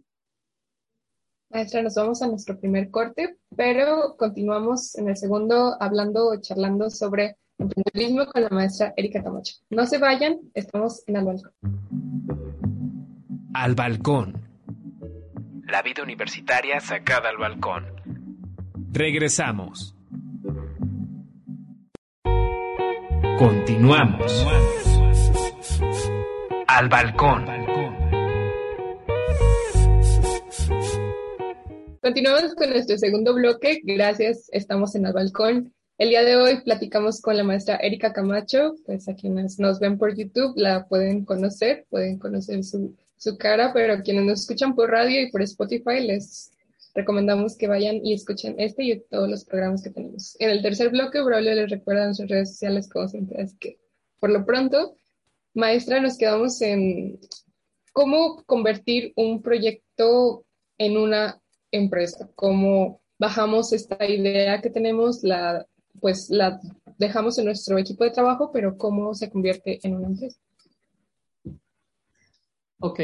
Maestra, 1.54 1.84
nos 1.84 1.94
vamos 1.94 2.22
a 2.24 2.28
nuestro 2.28 2.60
primer 2.60 2.90
corte, 2.90 3.38
pero 3.56 4.16
continuamos 4.18 4.96
en 4.98 5.10
el 5.10 5.16
segundo 5.16 5.78
hablando 5.80 6.30
o 6.30 6.42
charlando 6.42 6.90
sobre 6.90 7.38
emprendedurismo 7.60 8.26
con 8.26 8.42
la 8.42 8.50
maestra 8.50 8.94
Erika 8.98 9.24
Camacho. 9.24 9.58
No 9.70 9.86
se 9.86 10.00
vayan, 10.00 10.40
estamos 10.56 11.04
en 11.06 11.18
Al 11.18 11.26
Balcón. 11.26 11.54
Al 13.54 13.76
Balcón. 13.76 14.42
La 15.68 15.84
vida 15.84 16.02
universitaria 16.02 16.80
sacada 16.80 17.30
al 17.30 17.38
balcón. 17.38 17.86
Regresamos. 18.92 19.96
Continuamos. 23.38 24.48
Al 26.68 26.90
balcón. 26.90 27.63
Continuamos 32.04 32.54
con 32.56 32.70
nuestro 32.70 32.98
segundo 32.98 33.34
bloque. 33.34 33.80
Gracias, 33.82 34.50
estamos 34.52 34.94
en 34.94 35.06
el 35.06 35.14
balcón. 35.14 35.74
El 35.98 36.10
día 36.10 36.26
de 36.26 36.36
hoy 36.36 36.60
platicamos 36.60 37.22
con 37.22 37.38
la 37.38 37.46
maestra 37.46 37.78
Erika 37.78 38.12
Camacho, 38.12 38.76
pues 38.86 39.08
a 39.08 39.16
quienes 39.16 39.58
nos 39.58 39.80
ven 39.80 39.98
por 39.98 40.14
YouTube 40.14 40.52
la 40.58 40.86
pueden 40.86 41.24
conocer, 41.24 41.86
pueden 41.90 42.20
conocer 42.20 42.66
su, 42.66 42.94
su 43.16 43.38
cara, 43.38 43.72
pero 43.72 44.04
quienes 44.04 44.26
nos 44.26 44.42
escuchan 44.42 44.76
por 44.76 44.92
radio 44.92 45.22
y 45.22 45.32
por 45.32 45.44
Spotify 45.44 46.02
les 46.02 46.52
recomendamos 46.94 47.56
que 47.56 47.70
vayan 47.70 48.06
y 48.06 48.12
escuchen 48.12 48.56
este 48.58 48.84
y 48.84 49.00
todos 49.10 49.30
los 49.30 49.46
programas 49.46 49.82
que 49.82 49.92
tenemos. 49.92 50.36
En 50.40 50.50
el 50.50 50.62
tercer 50.62 50.90
bloque, 50.90 51.22
Braulio 51.22 51.56
les 51.56 51.72
recuerda 51.72 52.04
en 52.04 52.16
sus 52.16 52.28
redes 52.28 52.50
sociales 52.50 52.90
como 52.90 53.08
siempre, 53.08 53.42
es 53.42 53.56
que 53.58 53.80
por 54.20 54.30
lo 54.30 54.46
pronto, 54.46 54.98
maestra, 55.54 56.02
nos 56.02 56.18
quedamos 56.18 56.62
en 56.62 57.18
cómo 57.94 58.44
convertir 58.46 59.14
un 59.16 59.42
proyecto 59.42 60.44
en 60.78 60.98
una 60.98 61.40
empresa, 61.78 62.30
cómo 62.36 63.02
bajamos 63.20 63.74
esta 63.74 64.06
idea 64.06 64.62
que 64.62 64.70
tenemos, 64.70 65.24
la, 65.24 65.66
pues 66.00 66.30
la 66.30 66.60
dejamos 66.98 67.38
en 67.38 67.46
nuestro 67.46 67.78
equipo 67.78 68.04
de 68.04 68.12
trabajo, 68.12 68.52
pero 68.52 68.78
cómo 68.78 69.14
se 69.14 69.30
convierte 69.30 69.80
en 69.84 69.96
una 69.96 70.08
empresa. 70.08 70.40
Ok, 72.80 73.00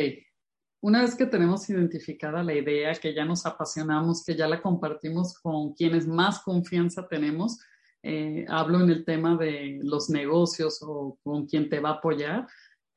una 0.81 1.01
vez 1.01 1.15
que 1.15 1.25
tenemos 1.25 1.69
identificada 1.69 2.43
la 2.43 2.53
idea, 2.53 2.93
que 2.93 3.13
ya 3.13 3.25
nos 3.25 3.45
apasionamos, 3.45 4.23
que 4.23 4.35
ya 4.35 4.47
la 4.47 4.61
compartimos 4.61 5.37
con 5.39 5.73
quienes 5.73 6.07
más 6.07 6.39
confianza 6.39 7.07
tenemos, 7.07 7.59
eh, 8.01 8.45
hablo 8.47 8.81
en 8.81 8.89
el 8.89 9.03
tema 9.03 9.35
de 9.35 9.79
los 9.83 10.09
negocios 10.09 10.79
o 10.81 11.17
con 11.21 11.45
quien 11.45 11.69
te 11.69 11.79
va 11.79 11.89
a 11.89 11.93
apoyar, 11.93 12.47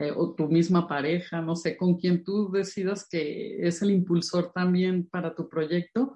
eh, 0.02 0.12
o 0.14 0.34
tu 0.34 0.48
misma 0.48 0.88
pareja, 0.88 1.40
no 1.40 1.56
sé, 1.56 1.76
con 1.76 1.96
quien 1.96 2.24
tú 2.24 2.50
decidas 2.50 3.06
que 3.08 3.66
es 3.66 3.82
el 3.82 3.90
impulsor 3.90 4.52
también 4.52 5.08
para 5.08 5.34
tu 5.34 5.48
proyecto, 5.48 6.14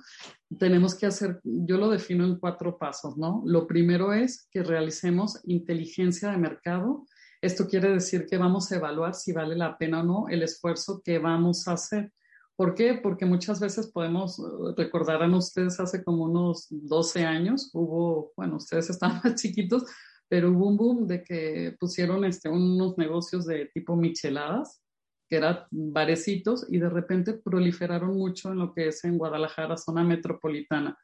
tenemos 0.59 0.95
que 0.95 1.07
hacer, 1.07 1.41
yo 1.45 1.79
lo 1.79 1.89
defino 1.89 2.25
en 2.25 2.39
cuatro 2.39 2.79
pasos, 2.79 3.17
¿no? 3.17 3.43
Lo 3.47 3.67
primero 3.67 4.13
es 4.13 4.49
que 4.51 4.63
realicemos 4.63 5.41
inteligencia 5.45 6.31
de 6.31 6.39
mercado. 6.39 7.07
Esto 7.41 7.67
quiere 7.69 7.91
decir 7.91 8.27
que 8.27 8.39
vamos 8.39 8.71
a 8.71 8.77
evaluar 8.77 9.15
si 9.15 9.33
vale 9.33 9.57
la 9.57 9.79
pena 9.79 10.01
o 10.01 10.05
no 10.05 10.29
el 10.29 10.43
esfuerzo 10.43 11.03
que 11.05 11.19
vamos 11.19 11.69
a 11.69 11.73
hacer. 11.73 12.13
¿Por 12.57 12.75
qué? 12.75 12.95
Porque 12.95 13.27
muchas 13.27 13.61
veces 13.61 13.89
podemos, 13.89 14.41
recordarán 14.77 15.35
ustedes 15.35 15.79
hace 15.79 16.03
como 16.03 16.25
unos 16.25 16.67
12 16.71 17.25
años, 17.25 17.71
hubo, 17.75 18.33
bueno, 18.35 18.57
ustedes 18.57 18.89
estaban 18.91 19.21
más 19.23 19.35
chiquitos, 19.35 19.85
pero 20.29 20.51
hubo 20.51 20.69
un 20.69 20.77
boom 20.77 21.07
de 21.07 21.23
que 21.23 21.77
pusieron 21.79 22.25
este, 22.25 22.49
unos 22.49 22.99
negocios 22.99 23.47
de 23.47 23.67
tipo 23.67 23.97
micheladas, 23.97 24.83
que 25.29 25.37
eran 25.37 25.61
barecitos, 25.71 26.67
y 26.71 26.79
de 26.79 26.89
repente 26.89 27.35
proliferaron 27.35 28.17
mucho 28.17 28.53
en 28.53 28.59
lo 28.59 28.73
que 28.73 28.89
es 28.89 29.05
en 29.05 29.19
Guadalajara, 29.19 29.77
zona 29.77 30.05
metropolitana. 30.05 30.97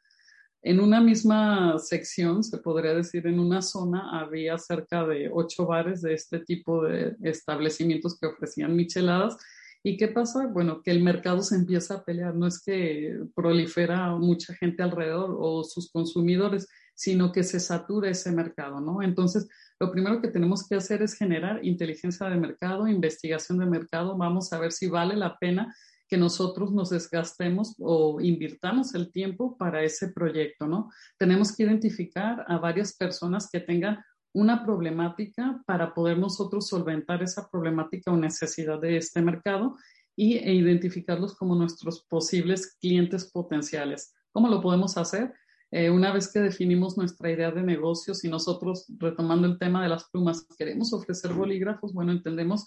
En 0.65 0.79
una 0.79 1.01
misma 1.01 1.77
sección, 1.77 2.41
se 2.41 2.57
podría 2.57 2.93
decir, 2.93 3.27
en 3.27 3.37
una 3.37 3.61
zona 3.61 4.17
había 4.17 4.57
cerca 4.57 5.05
de 5.05 5.29
ocho 5.31 5.65
bares 5.65 6.01
de 6.01 6.13
este 6.13 6.39
tipo 6.39 6.83
de 6.83 7.17
establecimientos 7.21 8.17
que 8.17 8.27
ofrecían 8.27 8.73
micheladas. 8.73 9.35
¿Y 9.83 9.97
qué 9.97 10.07
pasa? 10.07 10.47
Bueno, 10.47 10.81
que 10.81 10.91
el 10.91 11.03
mercado 11.03 11.41
se 11.41 11.55
empieza 11.55 11.95
a 11.95 12.05
pelear, 12.05 12.33
no 12.35 12.47
es 12.47 12.63
que 12.63 13.19
prolifera 13.35 14.15
mucha 14.15 14.53
gente 14.53 14.81
alrededor 14.83 15.35
o 15.37 15.65
sus 15.65 15.91
consumidores, 15.91 16.69
sino 16.95 17.31
que 17.31 17.43
se 17.43 17.59
satura 17.59 18.09
ese 18.09 18.31
mercado, 18.31 18.79
¿no? 18.79 19.01
Entonces, 19.01 19.47
lo 19.79 19.91
primero 19.91 20.21
que 20.21 20.27
tenemos 20.27 20.67
que 20.67 20.75
hacer 20.75 21.01
es 21.01 21.15
generar 21.15 21.63
inteligencia 21.65 22.27
de 22.29 22.37
mercado, 22.37 22.87
investigación 22.87 23.57
de 23.57 23.65
mercado. 23.65 24.17
Vamos 24.17 24.53
a 24.53 24.59
ver 24.59 24.71
si 24.71 24.87
vale 24.87 25.15
la 25.15 25.37
pena 25.37 25.75
que 26.07 26.17
nosotros 26.17 26.71
nos 26.71 26.91
desgastemos 26.91 27.75
o 27.79 28.21
invirtamos 28.21 28.93
el 28.93 29.11
tiempo 29.11 29.57
para 29.57 29.83
ese 29.83 30.09
proyecto, 30.09 30.67
¿no? 30.67 30.91
Tenemos 31.17 31.55
que 31.55 31.63
identificar 31.63 32.45
a 32.47 32.57
varias 32.57 32.95
personas 32.95 33.49
que 33.51 33.59
tengan 33.59 34.03
una 34.33 34.63
problemática 34.63 35.61
para 35.65 35.93
poder 35.93 36.17
nosotros 36.17 36.67
solventar 36.67 37.21
esa 37.23 37.49
problemática 37.49 38.11
o 38.11 38.17
necesidad 38.17 38.79
de 38.79 38.97
este 38.97 39.21
mercado 39.21 39.75
y, 40.15 40.37
e 40.37 40.53
identificarlos 40.53 41.35
como 41.35 41.55
nuestros 41.55 42.03
posibles 42.05 42.77
clientes 42.79 43.31
potenciales. 43.31 44.13
¿Cómo 44.31 44.49
lo 44.49 44.61
podemos 44.61 44.97
hacer? 44.97 45.33
Eh, 45.75 45.89
una 45.89 46.13
vez 46.13 46.31
que 46.31 46.39
definimos 46.39 46.97
nuestra 46.97 47.31
idea 47.31 47.49
de 47.49 47.63
negocio, 47.63 48.13
si 48.13 48.29
nosotros, 48.29 48.85
retomando 48.99 49.47
el 49.47 49.57
tema 49.57 49.81
de 49.81 49.89
las 49.89 50.07
plumas, 50.07 50.45
queremos 50.55 50.93
ofrecer 50.93 51.33
bolígrafos, 51.33 51.93
bueno, 51.93 52.11
entendemos 52.11 52.63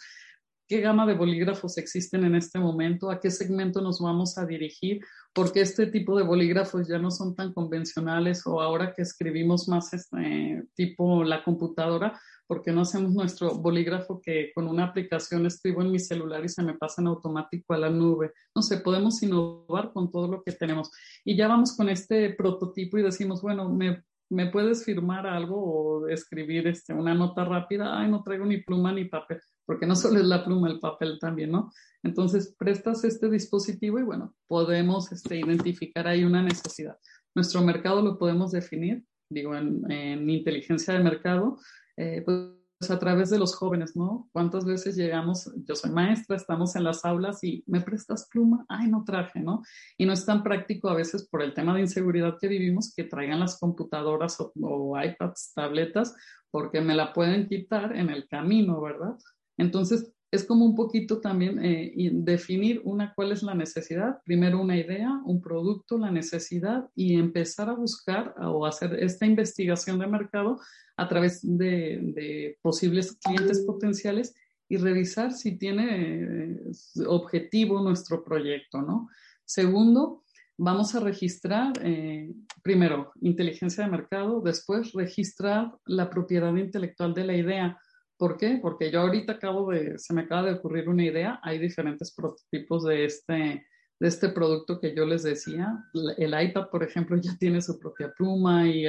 qué 0.66 0.80
gama 0.80 1.06
de 1.06 1.14
bolígrafos 1.14 1.78
existen 1.78 2.24
en 2.24 2.34
este 2.34 2.58
momento, 2.58 3.08
a 3.08 3.20
qué 3.20 3.30
segmento 3.30 3.80
nos 3.80 4.00
vamos 4.00 4.36
a 4.38 4.44
dirigir, 4.44 5.02
porque 5.32 5.60
este 5.60 5.86
tipo 5.86 6.18
de 6.18 6.24
bolígrafos 6.24 6.88
ya 6.88 6.98
no 6.98 7.12
son 7.12 7.36
tan 7.36 7.52
convencionales 7.52 8.44
o 8.44 8.60
ahora 8.60 8.92
que 8.92 9.02
escribimos 9.02 9.68
más 9.68 9.94
este, 9.94 10.64
tipo 10.74 11.22
la 11.22 11.44
computadora, 11.44 12.20
porque 12.46 12.72
no 12.72 12.82
hacemos 12.82 13.12
nuestro 13.12 13.54
bolígrafo 13.56 14.20
que 14.20 14.52
con 14.54 14.68
una 14.68 14.84
aplicación 14.84 15.46
escribo 15.46 15.82
en 15.82 15.90
mi 15.90 15.98
celular 15.98 16.44
y 16.44 16.48
se 16.48 16.62
me 16.62 16.74
pasa 16.74 17.02
en 17.02 17.08
automático 17.08 17.74
a 17.74 17.78
la 17.78 17.90
nube. 17.90 18.32
No 18.54 18.62
sé, 18.62 18.78
podemos 18.78 19.22
innovar 19.22 19.92
con 19.92 20.10
todo 20.10 20.28
lo 20.28 20.42
que 20.42 20.52
tenemos. 20.52 20.90
Y 21.24 21.36
ya 21.36 21.48
vamos 21.48 21.76
con 21.76 21.88
este 21.88 22.30
prototipo 22.30 22.98
y 22.98 23.02
decimos, 23.02 23.42
bueno, 23.42 23.68
me, 23.68 24.04
me 24.30 24.46
puedes 24.46 24.84
firmar 24.84 25.26
algo 25.26 25.56
o 25.56 26.08
escribir 26.08 26.66
este, 26.68 26.92
una 26.92 27.14
nota 27.14 27.44
rápida. 27.44 27.98
Ay, 27.98 28.10
no 28.10 28.22
traigo 28.22 28.44
ni 28.44 28.58
pluma 28.58 28.92
ni 28.92 29.06
papel, 29.06 29.40
porque 29.64 29.86
no 29.86 29.96
solo 29.96 30.20
es 30.20 30.26
la 30.26 30.44
pluma, 30.44 30.68
el 30.68 30.80
papel 30.80 31.18
también, 31.20 31.50
¿no? 31.50 31.72
Entonces, 32.02 32.54
prestas 32.56 33.02
este 33.04 33.28
dispositivo 33.28 33.98
y 33.98 34.04
bueno, 34.04 34.34
podemos 34.46 35.10
este, 35.10 35.38
identificar 35.38 36.06
ahí 36.06 36.24
una 36.24 36.42
necesidad. 36.42 36.96
Nuestro 37.34 37.62
mercado 37.62 38.02
lo 38.02 38.18
podemos 38.18 38.52
definir, 38.52 39.04
digo, 39.28 39.56
en, 39.56 39.90
en 39.90 40.30
inteligencia 40.30 40.94
de 40.94 41.00
mercado 41.00 41.58
eh, 41.96 42.22
pues 42.24 42.90
a 42.90 42.98
través 42.98 43.30
de 43.30 43.38
los 43.38 43.54
jóvenes, 43.54 43.96
¿no? 43.96 44.28
¿Cuántas 44.32 44.64
veces 44.66 44.96
llegamos, 44.96 45.50
yo 45.66 45.74
soy 45.74 45.90
maestra, 45.90 46.36
estamos 46.36 46.76
en 46.76 46.84
las 46.84 47.04
aulas 47.04 47.42
y 47.42 47.64
me 47.66 47.80
prestas 47.80 48.28
pluma? 48.30 48.66
Ay, 48.68 48.88
no 48.88 49.02
traje, 49.04 49.40
¿no? 49.40 49.62
Y 49.96 50.04
no 50.04 50.12
es 50.12 50.26
tan 50.26 50.42
práctico 50.42 50.90
a 50.90 50.94
veces 50.94 51.26
por 51.28 51.42
el 51.42 51.54
tema 51.54 51.74
de 51.74 51.80
inseguridad 51.80 52.36
que 52.38 52.48
vivimos 52.48 52.92
que 52.94 53.04
traigan 53.04 53.40
las 53.40 53.58
computadoras 53.58 54.36
o, 54.40 55.02
iPads, 55.02 55.52
tabletas, 55.54 56.14
porque 56.50 56.80
me 56.80 56.94
la 56.94 57.12
pueden 57.12 57.48
quitar 57.48 57.96
en 57.96 58.10
el 58.10 58.28
camino, 58.28 58.80
¿verdad? 58.80 59.16
Entonces, 59.56 60.12
es 60.30 60.44
como 60.44 60.64
un 60.64 60.74
poquito 60.74 61.20
también 61.20 61.64
eh, 61.64 61.92
definir 62.12 62.80
una 62.84 63.14
cuál 63.14 63.32
es 63.32 63.42
la 63.42 63.54
necesidad, 63.54 64.20
primero 64.24 64.60
una 64.60 64.76
idea, 64.76 65.20
un 65.24 65.40
producto, 65.40 65.98
la 65.98 66.10
necesidad 66.10 66.88
y 66.94 67.14
empezar 67.14 67.68
a 67.70 67.74
buscar 67.74 68.34
o 68.40 68.66
hacer 68.66 68.94
esta 69.02 69.26
investigación 69.26 69.98
de 69.98 70.06
mercado 70.06 70.58
a 70.96 71.08
través 71.08 71.40
de, 71.42 72.58
posibles 72.62 73.16
clientes 73.22 73.60
potenciales 73.60 74.34
y 74.68 74.78
revisar 74.78 75.32
si 75.32 75.56
tiene 75.56 76.22
eh, 76.22 76.60
objetivo 77.06 77.80
nuestro 77.80 78.24
proyecto, 78.24 78.82
¿no? 78.82 79.08
Segundo, 79.44 80.24
vamos 80.58 80.94
a 80.94 81.00
registrar, 81.00 81.72
eh, 81.82 82.32
primero, 82.62 83.12
inteligencia 83.20 83.84
de 83.84 83.90
mercado, 83.90 84.40
después 84.40 84.92
registrar 84.92 85.72
la 85.84 86.10
propiedad 86.10 86.54
intelectual 86.56 87.14
de 87.14 87.24
la 87.24 87.36
idea. 87.36 87.78
¿Por 88.18 88.38
qué? 88.38 88.58
Porque 88.62 88.90
yo 88.90 89.00
ahorita 89.00 89.34
acabo 89.34 89.70
de, 89.70 89.98
se 89.98 90.14
me 90.14 90.22
acaba 90.22 90.44
de 90.44 90.54
ocurrir 90.54 90.88
una 90.88 91.04
idea, 91.04 91.38
hay 91.42 91.58
diferentes 91.58 92.14
prototipos 92.14 92.84
de 92.84 93.04
este, 93.04 93.66
de 94.00 94.08
este 94.08 94.30
producto 94.30 94.80
que 94.80 94.94
yo 94.94 95.04
les 95.04 95.22
decía. 95.22 95.84
El 96.16 96.40
iPad, 96.40 96.68
por 96.70 96.82
ejemplo, 96.82 97.16
ya 97.18 97.36
tiene 97.38 97.60
su 97.60 97.78
propia 97.78 98.12
pluma 98.12 98.66
y, 98.68 98.86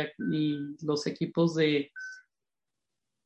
los 0.81 1.07
equipos 1.07 1.55
de, 1.55 1.91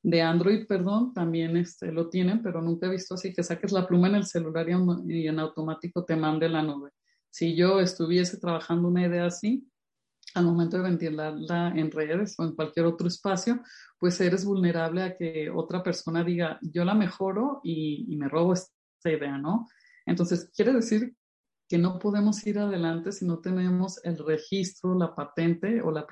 de 0.04 0.22
Android, 0.22 0.66
perdón, 0.68 1.14
también 1.14 1.56
este, 1.58 1.92
lo 1.92 2.10
tienen, 2.10 2.42
pero 2.42 2.62
nunca 2.62 2.88
he 2.88 2.92
visto 2.92 3.14
así 3.14 3.34
que 3.34 3.44
saques 3.44 3.72
la 3.72 3.88
pluma 3.88 4.08
en 4.08 4.16
el 4.16 4.26
celular 4.26 4.68
y, 4.70 4.74
y 5.14 5.28
en 5.28 5.40
automático 5.40 6.04
te 6.04 6.16
mande 6.16 6.50
la 6.50 6.64
nube. 6.64 6.92
Si 7.30 7.56
yo 7.56 7.80
estuviese 7.80 8.38
trabajando 8.38 8.88
una 8.88 9.06
idea 9.06 9.28
así, 9.28 9.71
al 10.36 10.46
momento 10.46 10.78
de 10.78 10.84
ventilarla 10.84 11.74
en 11.76 11.92
redes 11.92 12.36
o 12.38 12.44
en 12.44 12.56
cualquier 12.56 12.86
otro 12.86 13.08
espacio, 13.08 13.62
pues 14.00 14.20
eres 14.22 14.46
vulnerable 14.46 15.04
a 15.04 15.18
que 15.18 15.50
otra 15.50 15.84
persona 15.84 16.24
diga, 16.24 16.60
yo 16.62 16.86
la 16.86 16.94
mejoro 16.94 17.62
y, 17.64 18.16
me 18.18 18.28
robo 18.30 18.54
esta 18.54 19.12
idea, 19.12 19.38
¿no? 19.38 19.68
Entonces, 20.06 20.50
quiere 20.56 20.74
decir 20.74 21.16
que 21.68 21.78
no 21.78 22.00
podemos 22.00 22.46
ir 22.46 22.60
adelante 22.60 23.12
si 23.12 23.26
no 23.26 23.40
tenemos 23.40 24.04
el 24.04 24.18
registro, 24.18 24.94
la 24.96 25.16
patente 25.16 25.82
o 25.82 25.92
la, 25.92 26.06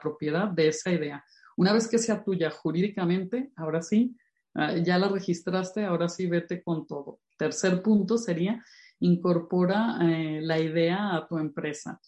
propiedad 0.00 0.48
de 0.48 0.68
esa 0.68 0.90
idea. 0.92 1.24
Una 1.56 1.72
vez 1.72 1.88
que 1.88 1.98
sea 1.98 2.24
tuya 2.24 2.50
jurídicamente, 2.50 3.52
ahora 3.56 3.82
sí, 3.82 4.16
ah, 4.54 4.76
ya 4.76 4.98
la 4.98 5.08
registraste, 5.08 5.84
ahora 5.84 6.08
sí 6.08 6.26
vete 6.26 6.62
con 6.62 6.86
todo. 6.86 7.20
Tercer 7.36 7.82
punto 7.82 8.18
sería 8.18 8.64
incorpora 9.00 9.98
eh, 10.02 10.40
la 10.42 10.58
idea 10.58 11.14
a 11.14 11.26
tu 11.28 11.38
empresa. 11.38 12.00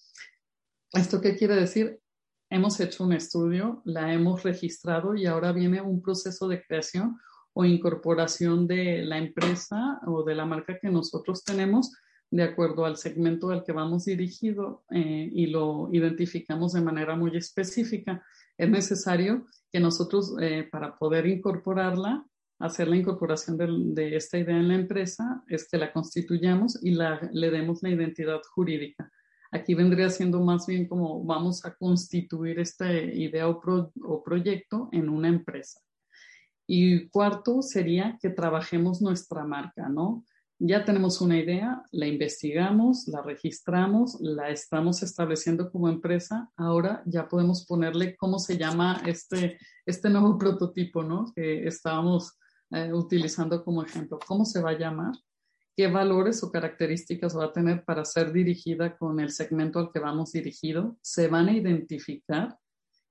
¿Esto 0.92 1.20
qué 1.20 1.36
quiere 1.36 1.54
decir? 1.54 2.00
Hemos 2.50 2.80
hecho 2.80 3.04
un 3.04 3.12
estudio, 3.12 3.82
la 3.84 4.12
hemos 4.14 4.42
registrado 4.42 5.14
y 5.14 5.26
ahora 5.26 5.52
viene 5.52 5.82
un 5.82 6.00
proceso 6.00 6.48
de 6.48 6.62
creación 6.62 7.18
o 7.52 7.66
incorporación 7.66 8.66
de 8.66 9.02
la 9.04 9.18
empresa 9.18 10.00
o 10.06 10.22
de 10.22 10.34
la 10.34 10.46
marca 10.46 10.78
que 10.80 10.88
nosotros 10.88 11.44
tenemos 11.44 11.92
de 12.30 12.42
acuerdo 12.42 12.86
al 12.86 12.96
segmento 12.96 13.50
al 13.50 13.64
que 13.64 13.72
vamos 13.72 14.06
dirigido 14.06 14.84
eh, 14.90 15.30
y 15.32 15.46
lo 15.46 15.88
identificamos 15.92 16.72
de 16.72 16.80
manera 16.80 17.16
muy 17.16 17.36
específica. 17.36 18.24
Es 18.56 18.70
necesario 18.70 19.46
que 19.70 19.80
nosotros, 19.80 20.34
eh, 20.40 20.68
para 20.70 20.96
poder 20.96 21.26
incorporarla, 21.26 22.24
hacer 22.60 22.88
la 22.88 22.96
incorporación 22.96 23.56
de, 23.94 24.16
esta 24.16 24.38
idea 24.38 24.56
en 24.56 24.68
la 24.68 24.74
empresa 24.74 25.42
es 25.48 25.68
que 25.68 25.78
la 25.78 25.92
constituyamos 25.92 26.82
y 26.82 26.90
le 26.90 27.50
demos 27.50 27.82
la 27.82 27.90
identidad 27.90 28.40
jurídica. 28.54 29.10
Aquí 29.50 29.74
vendría 29.74 30.10
siendo 30.10 30.40
más 30.40 30.66
bien 30.66 30.86
como 30.86 31.24
vamos 31.24 31.64
a 31.64 31.74
constituir 31.74 32.58
esta 32.58 32.92
idea 32.92 33.48
o, 33.48 34.22
proyecto 34.22 34.88
en 34.92 35.08
una 35.08 35.28
empresa. 35.28 35.80
Y 36.66 37.08
cuarto 37.08 37.62
sería 37.62 38.18
que 38.20 38.28
trabajemos 38.28 39.00
nuestra 39.00 39.44
marca, 39.44 39.88
¿no? 39.88 40.24
Ya 40.60 40.84
tenemos 40.84 41.20
una 41.20 41.38
idea, 41.38 41.82
la 41.92 42.06
investigamos, 42.06 43.06
la 43.06 43.22
registramos, 43.22 44.20
la 44.20 44.50
estamos 44.50 45.02
estableciendo 45.02 45.70
como 45.70 45.88
empresa. 45.88 46.50
Ahora 46.56 47.02
ya 47.06 47.28
podemos 47.28 47.64
ponerle 47.64 48.16
cómo 48.16 48.38
se 48.40 48.58
llama 48.58 49.00
este, 49.06 49.58
este 49.86 50.10
nuevo 50.10 50.36
prototipo, 50.38 51.02
¿no? 51.02 51.32
Que 51.34 51.66
estábamos 51.66 52.36
eh, 52.70 52.92
utilizando 52.92 53.64
como 53.64 53.82
ejemplo. 53.82 54.18
¿Cómo 54.26 54.44
se 54.44 54.60
va 54.60 54.70
a 54.70 54.78
llamar? 54.78 55.12
¿Qué 55.78 55.86
valores 55.86 56.42
o 56.42 56.50
características 56.50 57.38
va 57.38 57.44
a 57.44 57.52
tener 57.52 57.84
para 57.84 58.04
ser 58.04 58.32
dirigida 58.32 58.98
con 58.98 59.20
el 59.20 59.30
segmento 59.30 59.78
al 59.78 59.92
que 59.92 60.00
vamos 60.00 60.32
dirigido? 60.32 60.98
¿Se 61.02 61.28
van 61.28 61.46
a 61.46 61.52
identificar? 61.52 62.58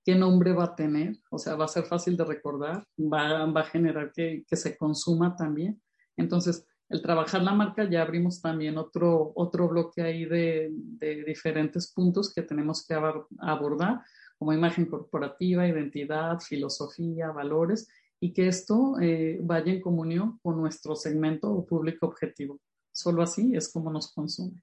¿Qué 0.04 0.16
nombre 0.16 0.52
va 0.52 0.66
a 0.66 0.76
tener? 0.76 1.16
O 1.32 1.38
sea, 1.38 1.56
va 1.56 1.64
a 1.64 1.70
ser 1.70 1.86
fácil 1.86 2.18
de 2.18 2.26
recordar, 2.26 2.84
va, 3.00 3.46
va 3.46 3.62
a 3.62 3.70
generar 3.72 4.12
que, 4.12 4.44
que 4.46 4.58
se 4.58 4.76
consuma 4.76 5.34
también. 5.38 5.82
Entonces, 6.18 6.68
el 6.90 7.02
trabajar 7.02 7.42
la 7.42 7.54
marca 7.54 7.90
ya 7.90 8.02
abrimos 8.02 8.42
también 8.42 8.78
otro, 8.78 9.32
otro 9.38 9.70
bloque 9.70 10.02
ahí 10.02 10.26
de, 10.26 10.68
de, 10.74 11.24
diferentes 11.24 11.94
puntos 11.94 12.34
que 12.34 12.42
tenemos 12.42 12.86
que 12.86 12.96
abordar, 13.40 14.02
como 14.38 14.52
imagen 14.52 14.88
corporativa, 14.88 15.66
identidad, 15.66 16.42
filosofía, 16.42 17.32
valores, 17.32 17.88
y 18.20 18.34
que 18.34 18.48
esto 18.48 19.00
eh, 19.00 19.40
vaya 19.42 19.72
en 19.72 19.82
comunión 19.82 20.40
con 20.42 20.58
nuestro 20.58 20.96
segmento 20.96 21.52
o 21.52 21.66
público 21.66 22.08
objetivo. 22.08 22.60
Solo 22.92 23.22
así 23.22 23.56
es 23.56 23.72
como 23.72 23.92
nos 23.92 24.12
consume. 24.12 24.62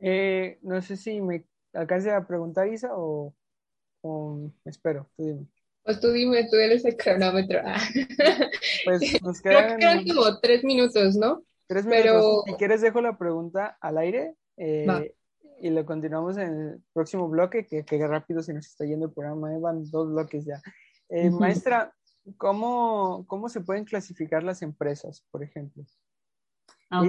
Eh, 0.00 0.58
no 0.62 0.82
sé 0.82 0.96
si 0.96 1.20
me 1.20 1.44
alcance 1.72 2.10
a 2.10 2.26
preguntar, 2.26 2.66
Isa, 2.66 2.90
o, 2.92 3.32
espero, 4.64 5.08
tú 5.16 5.24
dime. 5.24 5.46
Pues 5.84 6.00
tú 6.00 6.10
dime, 6.10 6.48
tú 6.50 6.56
eres 6.56 6.84
el 6.84 6.96
cronómetro. 6.96 7.60
pues 8.84 9.00
nos 9.22 9.40
quedan... 9.40 9.78
Creo 9.78 10.04
que 10.04 10.14
como 10.14 10.40
tres 10.40 10.64
minutos, 10.64 11.14
¿no? 11.14 11.44
Tres 11.68 11.86
minutos. 11.86 12.04
Pero... 12.04 12.42
Si 12.46 12.54
quieres, 12.54 12.80
dejo 12.80 13.00
la 13.00 13.16
pregunta 13.16 13.78
al 13.80 13.98
aire 13.98 14.34
eh, 14.56 15.14
y 15.60 15.70
lo 15.70 15.86
continuamos 15.86 16.36
en 16.36 16.60
el 16.60 16.82
próximo 16.92 17.28
bloque, 17.28 17.66
que, 17.66 17.84
que 17.84 18.06
rápido 18.06 18.42
se 18.42 18.52
nos 18.52 18.66
está 18.66 18.84
yendo 18.84 19.06
el 19.06 19.12
programa. 19.12 19.56
Van 19.60 19.88
dos 19.88 20.08
bloques 20.10 20.44
ya. 20.44 20.60
Eh, 21.14 21.30
maestra, 21.30 21.94
¿cómo, 22.38 23.26
¿cómo 23.26 23.50
se 23.50 23.60
pueden 23.60 23.84
clasificar 23.84 24.42
las 24.42 24.62
empresas, 24.62 25.26
por 25.30 25.42
ejemplo? 25.42 25.84
Ah, 26.88 27.02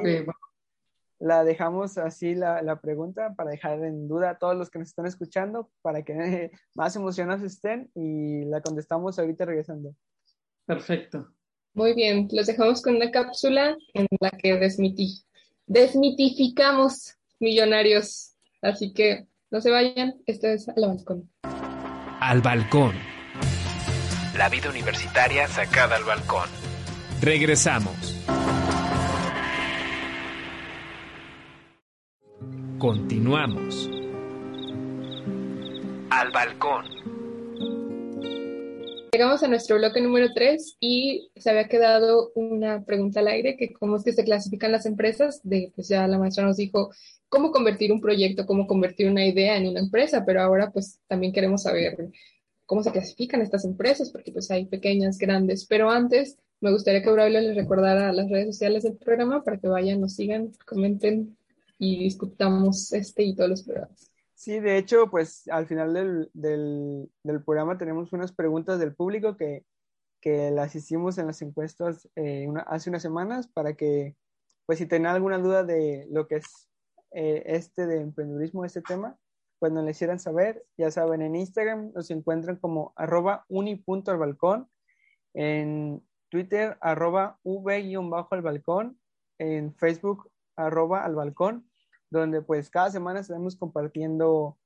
la 1.19 1.45
dejamos 1.45 1.97
así 1.97 2.35
la, 2.35 2.61
la, 2.61 2.81
pregunta 2.81 3.33
para 3.33 3.51
dejar 3.51 3.81
en 3.81 4.09
duda 4.09 4.31
a 4.31 4.37
todos 4.37 4.57
los 4.57 4.69
que 4.69 4.79
nos 4.79 4.89
están 4.89 5.05
escuchando, 5.05 5.71
para 5.81 6.03
que 6.03 6.51
más 6.75 6.97
emocionados 6.97 7.43
estén 7.43 7.89
y 7.95 8.43
la 8.43 8.59
contestamos 8.59 9.17
ahorita 9.17 9.45
regresando. 9.45 9.95
Perfecto. 10.65 11.29
Muy 11.73 11.93
bien, 11.93 12.27
los 12.33 12.47
dejamos 12.47 12.81
con 12.81 12.97
una 12.97 13.09
cápsula 13.09 13.77
en 13.93 14.07
la 14.19 14.31
que 14.31 14.59
desmitificamos 15.65 17.15
millonarios. 17.39 18.35
Así 18.61 18.91
que 18.91 19.27
no 19.49 19.61
se 19.61 19.71
vayan, 19.71 20.15
esto 20.25 20.47
es 20.47 20.67
Al 20.67 20.81
Balcón. 20.81 21.31
Al 22.19 22.41
Balcón 22.41 23.12
la 24.35 24.49
vida 24.49 24.69
universitaria 24.69 25.47
sacada 25.47 25.95
al 25.95 26.03
balcón. 26.03 26.49
Regresamos. 27.21 28.19
Continuamos. 32.79 33.89
Al 36.09 36.31
balcón. 36.31 36.85
Llegamos 39.13 39.43
a 39.43 39.47
nuestro 39.47 39.77
bloque 39.77 40.01
número 40.01 40.33
3 40.33 40.77
y 40.79 41.29
se 41.35 41.51
había 41.51 41.67
quedado 41.67 42.31
una 42.33 42.83
pregunta 42.83 43.19
al 43.19 43.27
aire, 43.27 43.55
que 43.55 43.71
cómo 43.71 43.97
es 43.97 44.03
que 44.03 44.11
se 44.11 44.23
clasifican 44.23 44.71
las 44.71 44.87
empresas, 44.87 45.39
de 45.43 45.71
pues 45.75 45.87
ya 45.87 46.07
la 46.07 46.17
maestra 46.17 46.43
nos 46.43 46.57
dijo 46.57 46.89
cómo 47.29 47.51
convertir 47.51 47.91
un 47.91 48.01
proyecto, 48.01 48.47
cómo 48.47 48.65
convertir 48.65 49.07
una 49.07 49.23
idea 49.23 49.55
en 49.55 49.67
una 49.67 49.79
empresa, 49.79 50.23
pero 50.25 50.41
ahora 50.41 50.71
pues 50.71 50.99
también 51.07 51.31
queremos 51.31 51.61
saber 51.61 51.95
cómo 52.73 52.81
se 52.81 52.91
clasifican 52.91 53.39
estas 53.41 53.65
empresas, 53.65 54.09
porque 54.09 54.31
pues 54.31 54.49
hay 54.49 54.65
pequeñas, 54.65 55.19
grandes, 55.19 55.67
pero 55.67 55.91
antes 55.91 56.39
me 56.59 56.71
gustaría 56.71 57.03
que 57.03 57.11
Braulio 57.11 57.39
les 57.39 57.55
recordara 57.55 58.11
las 58.11 58.27
redes 58.31 58.47
sociales 58.47 58.81
del 58.81 58.97
programa 58.97 59.43
para 59.43 59.59
que 59.59 59.67
vayan, 59.67 60.01
nos 60.01 60.15
sigan, 60.15 60.51
comenten 60.65 61.37
y 61.77 62.03
discutamos 62.05 62.91
este 62.91 63.21
y 63.21 63.35
todos 63.35 63.51
los 63.51 63.61
programas. 63.61 64.11
Sí, 64.33 64.59
de 64.59 64.79
hecho, 64.79 65.07
pues 65.11 65.47
al 65.49 65.67
final 65.67 65.93
del, 65.93 66.31
del, 66.33 67.11
del 67.21 67.43
programa 67.43 67.77
tenemos 67.77 68.11
unas 68.11 68.31
preguntas 68.31 68.79
del 68.79 68.95
público 68.95 69.37
que, 69.37 69.63
que 70.19 70.49
las 70.49 70.75
hicimos 70.75 71.19
en 71.19 71.27
las 71.27 71.43
encuestas 71.43 72.09
eh, 72.15 72.47
hace 72.65 72.89
unas 72.89 73.03
semanas 73.03 73.47
para 73.47 73.73
que, 73.75 74.15
pues 74.65 74.79
si 74.79 74.87
tienen 74.87 75.05
alguna 75.05 75.37
duda 75.37 75.63
de 75.63 76.07
lo 76.09 76.27
que 76.27 76.37
es 76.37 76.69
eh, 77.11 77.43
este 77.45 77.85
de 77.85 78.01
emprendedurismo, 78.01 78.65
este 78.65 78.81
tema, 78.81 79.15
cuando 79.63 79.81
le 79.81 79.91
hicieran 79.91 80.19
saber, 80.19 80.65
ya 80.75 80.91
saben, 80.91 81.21
en 81.21 81.37
Instagram 81.37 81.93
nos 81.95 82.11
encuentran 82.11 82.57
como 82.57 82.91
arroba 82.97 83.45
uni.albalcón, 83.47 84.67
en 85.33 86.05
Twitter 86.29 86.77
arroba 86.81 87.39
v-al 87.45 88.41
balcón, 88.41 88.99
en 89.39 89.73
Facebook 89.75 90.29
arroba 90.57 91.05
al 91.05 91.15
donde 92.09 92.41
pues 92.41 92.69
cada 92.69 92.91
semana 92.91 93.21
estaremos 93.21 93.55
compartiendo 93.55 94.57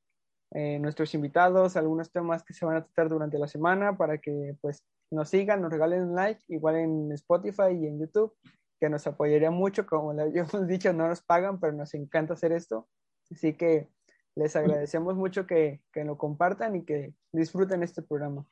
eh, 0.56 0.80
nuestros 0.80 1.14
invitados, 1.14 1.78
algunos 1.78 2.12
temas 2.12 2.44
que 2.44 2.56
se 2.56 2.66
van 2.66 2.78
a 2.78 2.84
tratar 2.84 3.10
durante 3.10 3.38
la 3.38 3.48
semana 3.48 3.96
para 3.98 4.18
que 4.18 4.58
pues 4.62 4.84
nos 5.12 5.30
sigan, 5.30 5.62
nos 5.62 5.72
regalen 5.72 6.06
un 6.06 6.16
like, 6.16 6.42
igual 6.48 6.76
en 6.76 7.12
Spotify 7.12 7.70
y 7.70 7.86
en 7.86 8.00
YouTube, 8.00 8.36
que 8.80 8.90
nos 8.90 9.06
apoyaría 9.06 9.52
mucho, 9.52 9.86
como 9.86 10.12
les 10.12 10.36
hemos 10.56 10.68
dicho, 10.68 10.92
no 10.92 11.08
nos 11.08 11.22
pagan, 11.22 11.60
pero 11.60 11.74
nos 11.74 11.94
encanta 11.94 12.34
hacer 12.34 12.52
esto, 12.52 12.88
así 13.30 13.54
que 13.54 13.92
les 14.38 14.56
agradecemos 14.56 15.16
mucho 15.16 15.48
que, 15.48 15.82
que 15.92 16.04
lo 16.04 16.18
compartan 16.18 16.76
y 16.76 16.86
que 16.86 17.14
disfruten 17.32 17.84
este 17.84 18.02
programa. 18.02 18.46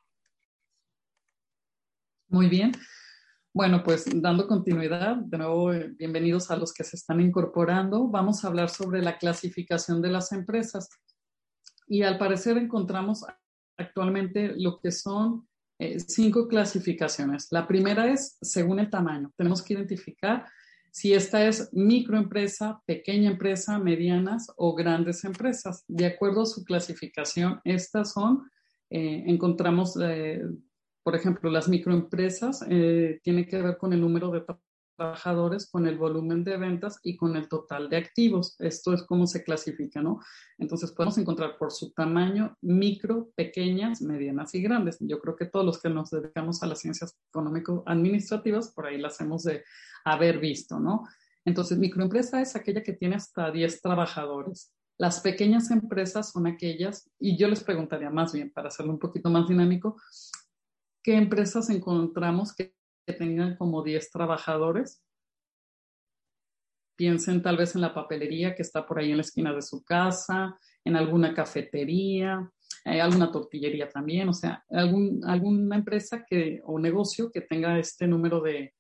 Muy 2.28 2.50
bien. 2.50 2.72
Bueno, 3.54 3.84
pues 3.84 4.06
dando 4.22 4.48
continuidad, 4.48 5.16
de 5.16 5.38
nuevo, 5.38 5.72
eh, 5.72 5.94
bienvenidos 5.98 6.52
a 6.52 6.58
los 6.58 6.74
que 6.74 6.84
se 6.84 6.98
están 6.98 7.22
incorporando. 7.22 8.08
Vamos 8.10 8.44
a 8.44 8.48
hablar 8.48 8.70
sobre 8.70 9.02
la 9.02 9.18
clasificación 9.18 10.02
de 10.02 10.10
las 10.10 10.32
empresas. 10.32 10.90
Y 11.88 12.02
al 12.02 12.18
parecer 12.18 12.58
encontramos 12.58 13.24
actualmente 13.78 14.54
lo 14.58 14.80
que 14.80 14.92
son 14.92 15.48
eh, 15.80 16.00
cinco 16.00 16.48
clasificaciones. 16.48 17.48
La 17.52 17.68
primera 17.68 18.12
es 18.12 18.38
según 18.42 18.80
el 18.80 18.90
tamaño. 18.90 19.32
Tenemos 19.38 19.62
que 19.62 19.76
identificar 19.76 20.46
si 20.96 21.14
esta 21.14 21.46
es 21.46 21.70
microempresa, 21.74 22.82
pequeña 22.86 23.32
empresa, 23.32 23.78
medianas 23.80 24.48
o 24.56 24.74
grandes 24.74 25.26
empresas. 25.26 25.84
De 25.90 26.06
acuerdo 26.06 26.44
a 26.44 26.46
su 26.46 26.64
clasificación, 26.64 27.60
estas 27.66 28.14
son, 28.14 28.50
eh, 28.90 29.26
encontramos 29.28 29.98
por 31.04 31.16
ejemplo, 31.16 31.52
las 31.52 31.68
microempresas 31.68 32.66
eh, 32.70 33.20
tienen 33.24 33.46
que 33.46 33.62
ver 33.62 33.78
con 33.78 33.92
el 33.92 34.00
número 34.00 34.32
de 34.32 34.44
trabajadores, 34.98 35.70
con 35.70 35.86
el 35.86 35.98
volumen 35.98 36.46
de 36.46 36.56
ventas 36.56 36.98
y 37.04 37.18
con 37.18 37.36
el 37.36 37.50
total 37.50 37.90
de 37.90 37.98
activos. 37.98 38.56
Esto 38.58 38.94
es 38.94 39.04
cómo 39.04 39.28
se 39.28 39.44
clasifica, 39.44 40.02
¿no? 40.02 40.22
Entonces 40.58 40.94
podemos 40.94 41.18
encontrar 41.18 41.58
por 41.58 41.74
su 41.74 41.92
tamaño 41.92 42.58
micro, 42.62 43.30
pequeñas, 43.36 44.02
medianas 44.02 44.56
y 44.56 44.62
grandes. 44.62 44.98
Yo 45.02 45.20
creo 45.20 45.36
que 45.36 45.46
todos 45.46 45.66
los 45.66 45.82
que 45.82 45.90
nos 45.90 46.10
dedicamos 46.10 46.64
a 46.64 46.68
las 46.68 46.80
ciencias 46.80 47.16
económico-administrativas, 47.30 48.72
por 48.72 48.88
ahí 48.88 48.98
las 48.98 49.20
hemos 49.20 49.44
de 49.44 49.64
haber 50.06 50.40
visto, 50.40 50.80
¿no? 50.80 51.08
Entonces, 51.44 51.78
microempresa 51.78 52.42
es 52.42 52.56
aquella 52.56 52.82
que 52.84 52.94
tiene 52.94 53.16
hasta 53.16 53.52
10 53.52 53.82
trabajadores. 53.82 54.74
Las 54.98 55.20
pequeñas 55.20 55.72
empresas 55.72 56.32
son 56.32 56.48
aquellas, 56.48 57.10
y 57.20 57.38
yo 57.38 57.48
les 57.48 57.64
preguntaría 57.64 58.10
más 58.10 58.34
bien, 58.34 58.52
para 58.52 58.70
hacerlo 58.70 58.94
un 58.94 59.00
poquito 59.00 59.30
más 59.30 59.48
dinámico, 59.48 59.98
qué 61.04 61.16
empresas 61.16 61.70
encontramos 61.70 62.56
que, 62.56 62.74
tengan 63.20 63.56
como 63.56 63.84
10 63.84 64.10
trabajadores. 64.10 65.04
Piensen 66.98 67.44
tal 67.44 67.56
vez 67.56 67.76
en 67.76 67.82
la 67.82 67.94
papelería 67.94 68.56
que 68.56 68.64
está 68.64 68.84
por 68.88 68.98
ahí 68.98 69.12
en 69.12 69.18
la 69.18 69.22
esquina 69.22 69.54
de 69.54 69.62
su 69.62 69.84
casa, 69.84 70.58
en 70.84 70.96
alguna 70.96 71.36
cafetería, 71.36 72.52
eh, 72.84 73.00
alguna 73.00 73.32
tortillería 73.32 73.90
también, 73.90 74.28
o 74.28 74.34
sea, 74.34 74.66
algún, 74.72 75.22
alguna 75.24 75.76
empresa 75.76 76.26
que, 76.28 76.62
o 76.66 76.80
negocio 76.80 77.32
que 77.32 77.42
tenga 77.42 77.78
este 77.78 78.08
número 78.08 78.42
de, 78.42 78.74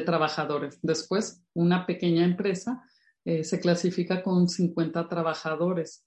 trabajadores. 0.00 0.78
Después, 0.82 1.42
una 1.54 1.86
pequeña 1.86 2.24
empresa 2.24 2.84
eh, 3.24 3.42
se 3.42 3.60
clasifica 3.60 4.22
con 4.22 4.48
50 4.48 5.08
trabajadores. 5.08 6.06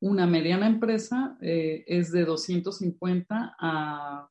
Una 0.00 0.26
mediana 0.26 0.66
empresa 0.66 1.36
eh, 1.40 1.84
es 1.86 2.12
de 2.12 2.24
250 2.24 3.56
a 3.58 4.28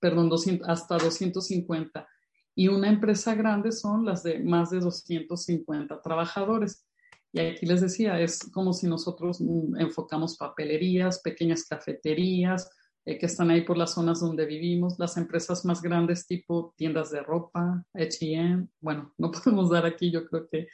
perdón, 0.00 0.28
200, 0.28 0.68
hasta 0.68 0.98
250. 0.98 2.06
Y 2.54 2.68
una 2.68 2.88
empresa 2.88 3.34
grande 3.34 3.72
son 3.72 4.04
las 4.04 4.22
de 4.22 4.40
más 4.40 4.70
de 4.70 4.80
250 4.80 6.02
trabajadores. 6.02 6.86
Y 7.32 7.40
aquí 7.40 7.64
les 7.64 7.80
decía, 7.80 8.20
es 8.20 8.50
como 8.52 8.74
si 8.74 8.86
nosotros 8.86 9.40
mm, 9.40 9.80
enfocamos 9.80 10.36
papelerías, 10.36 11.20
pequeñas 11.20 11.64
cafeterías, 11.64 12.70
eh, 13.04 13.18
que 13.18 13.26
están 13.26 13.50
ahí 13.50 13.62
por 13.62 13.76
las 13.76 13.94
zonas 13.94 14.20
donde 14.20 14.46
vivimos, 14.46 14.98
las 14.98 15.16
empresas 15.16 15.64
más 15.64 15.82
grandes 15.82 16.26
tipo 16.26 16.72
tiendas 16.76 17.10
de 17.10 17.22
ropa, 17.22 17.84
H&M, 17.94 18.68
bueno, 18.80 19.12
no 19.18 19.30
podemos 19.32 19.70
dar 19.70 19.86
aquí 19.86 20.10
yo 20.10 20.26
creo 20.26 20.48
que 20.48 20.68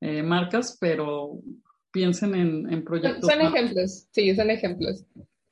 eh, 0.00 0.22
marcas, 0.22 0.76
pero 0.80 1.38
piensen 1.92 2.34
en, 2.34 2.72
en 2.72 2.84
proyectos. 2.84 3.30
Son 3.30 3.40
ejemplos, 3.40 4.08
sí, 4.10 4.34
son 4.34 4.50
ejemplos. 4.50 5.04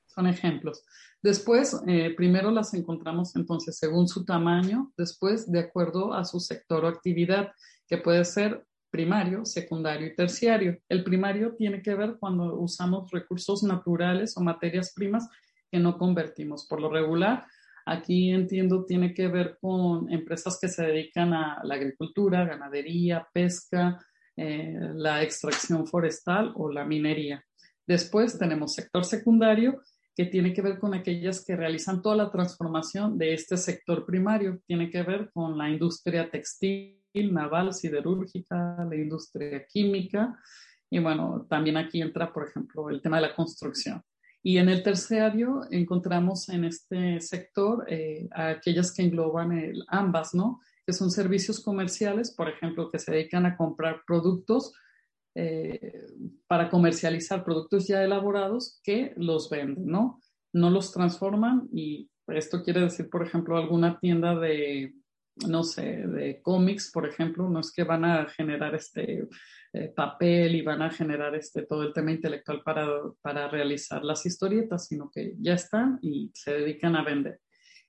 Son 0.06 0.26
ejemplos. 0.26 0.84
Después, 1.22 1.80
eh, 1.86 2.14
primero 2.16 2.50
las 2.50 2.74
encontramos 2.74 3.36
entonces 3.36 3.78
según 3.78 4.08
su 4.08 4.24
tamaño, 4.24 4.92
después 4.96 5.50
de 5.50 5.60
acuerdo 5.60 6.14
a 6.14 6.24
su 6.24 6.40
sector 6.40 6.84
o 6.84 6.88
actividad, 6.88 7.52
que 7.86 7.98
puede 7.98 8.24
ser 8.24 8.64
primario, 8.90 9.44
secundario 9.44 10.08
y 10.08 10.16
terciario. 10.16 10.78
El 10.88 11.04
primario 11.04 11.54
tiene 11.56 11.82
que 11.82 11.94
ver 11.94 12.16
cuando 12.18 12.58
usamos 12.58 13.10
recursos 13.10 13.62
naturales 13.62 14.36
o 14.36 14.40
materias 14.40 14.92
primas 14.94 15.28
que 15.70 15.78
no 15.78 15.96
convertimos. 15.96 16.66
Por 16.66 16.80
lo 16.80 16.90
regular, 16.90 17.46
aquí 17.86 18.30
entiendo 18.30 18.84
tiene 18.84 19.14
que 19.14 19.28
ver 19.28 19.58
con 19.60 20.10
empresas 20.12 20.58
que 20.60 20.68
se 20.68 20.84
dedican 20.84 21.32
a 21.32 21.60
la 21.64 21.74
agricultura, 21.74 22.44
ganadería, 22.44 23.26
pesca, 23.32 23.98
eh, 24.36 24.74
la 24.94 25.22
extracción 25.22 25.86
forestal 25.86 26.52
o 26.56 26.70
la 26.70 26.84
minería. 26.84 27.44
Después 27.86 28.38
tenemos 28.38 28.74
sector 28.74 29.04
secundario, 29.04 29.82
que 30.16 30.26
tiene 30.26 30.52
que 30.52 30.62
ver 30.62 30.78
con 30.78 30.94
aquellas 30.94 31.44
que 31.44 31.56
realizan 31.56 32.02
toda 32.02 32.16
la 32.16 32.30
transformación 32.30 33.16
de 33.16 33.32
este 33.32 33.56
sector 33.56 34.04
primario. 34.04 34.60
Tiene 34.66 34.90
que 34.90 35.02
ver 35.02 35.30
con 35.32 35.56
la 35.56 35.70
industria 35.70 36.30
textil, 36.30 37.00
naval, 37.32 37.72
siderúrgica, 37.72 38.84
la 38.88 38.96
industria 38.96 39.64
química. 39.66 40.38
Y 40.90 40.98
bueno, 40.98 41.46
también 41.48 41.76
aquí 41.76 42.02
entra, 42.02 42.32
por 42.32 42.48
ejemplo, 42.48 42.90
el 42.90 43.00
tema 43.00 43.16
de 43.16 43.28
la 43.28 43.34
construcción. 43.34 44.02
Y 44.42 44.58
en 44.58 44.68
el 44.68 44.82
terciario 44.82 45.62
encontramos 45.70 46.48
en 46.48 46.64
este 46.64 47.20
sector 47.20 47.84
eh, 47.88 48.28
aquellas 48.32 48.92
que 48.94 49.02
engloban 49.02 49.74
ambas, 49.88 50.34
¿no? 50.34 50.60
Que 50.86 50.92
son 50.92 51.10
servicios 51.10 51.60
comerciales, 51.60 52.34
por 52.34 52.48
ejemplo, 52.48 52.90
que 52.90 52.98
se 52.98 53.12
dedican 53.12 53.44
a 53.44 53.56
comprar 53.56 54.02
productos 54.06 54.72
eh, 55.34 56.06
para 56.46 56.70
comercializar 56.70 57.44
productos 57.44 57.86
ya 57.86 58.02
elaborados 58.02 58.80
que 58.82 59.12
los 59.16 59.50
venden, 59.50 59.86
¿no? 59.86 60.20
No 60.52 60.70
los 60.70 60.92
transforman 60.92 61.68
y 61.72 62.10
esto 62.26 62.62
quiere 62.62 62.80
decir, 62.80 63.08
por 63.10 63.26
ejemplo, 63.26 63.56
alguna 63.56 63.98
tienda 64.00 64.34
de, 64.38 64.94
no 65.48 65.64
sé, 65.64 66.06
de 66.06 66.40
cómics, 66.42 66.90
por 66.92 67.08
ejemplo, 67.08 67.48
no 67.48 67.60
es 67.60 67.72
que 67.72 67.84
van 67.84 68.04
a 68.04 68.26
generar 68.26 68.74
este 68.74 69.28
eh, 69.72 69.88
papel 69.88 70.56
y 70.56 70.62
van 70.62 70.82
a 70.82 70.90
generar 70.90 71.34
este 71.34 71.62
todo 71.62 71.82
el 71.82 71.92
tema 71.92 72.12
intelectual 72.12 72.62
para, 72.62 72.86
para 73.22 73.48
realizar 73.48 74.04
las 74.04 74.26
historietas, 74.26 74.86
sino 74.86 75.10
que 75.10 75.34
ya 75.38 75.54
están 75.54 75.98
y 76.02 76.30
se 76.34 76.52
dedican 76.52 76.96
a 76.96 77.04
vender. 77.04 77.40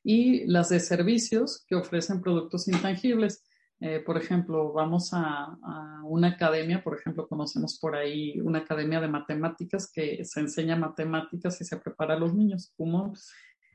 Y 0.03 0.45
las 0.47 0.69
de 0.69 0.79
servicios 0.79 1.63
que 1.67 1.75
ofrecen 1.75 2.21
productos 2.21 2.67
intangibles 2.67 3.43
eh, 3.83 3.99
por 3.99 4.15
ejemplo, 4.15 4.71
vamos 4.73 5.09
a, 5.11 5.57
una 6.03 6.27
academia, 6.27 6.83
por 6.83 6.95
ejemplo, 6.99 7.27
conocemos 7.27 7.79
por 7.79 7.95
ahí 7.95 8.39
una 8.39 8.59
academia 8.59 9.01
de 9.01 9.07
matemáticas 9.07 9.91
que 9.91 10.23
se 10.23 10.39
enseña 10.39 10.75
matemáticas 10.75 11.59
y 11.61 11.65
se 11.65 11.77
prepara 11.77 12.13
a 12.13 12.19
los 12.19 12.31
niños, 12.35 12.71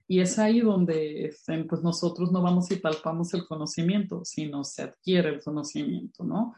y 0.09 0.21
es 0.21 0.39
ahí 0.39 0.61
donde 0.61 1.27
este, 1.27 1.65
pues 1.65 1.83
nosotros 1.83 2.33
no 2.33 2.43
vamos 2.43 2.71
y 2.71 2.77
palpamos 2.77 3.35
el 3.35 3.47
conocimiento, 3.47 4.25
sino 4.25 4.65
se 4.65 4.83
adquiere 4.83 5.31
el 5.31 5.43
conocimiento, 5.43 6.25
¿no? 6.25 6.55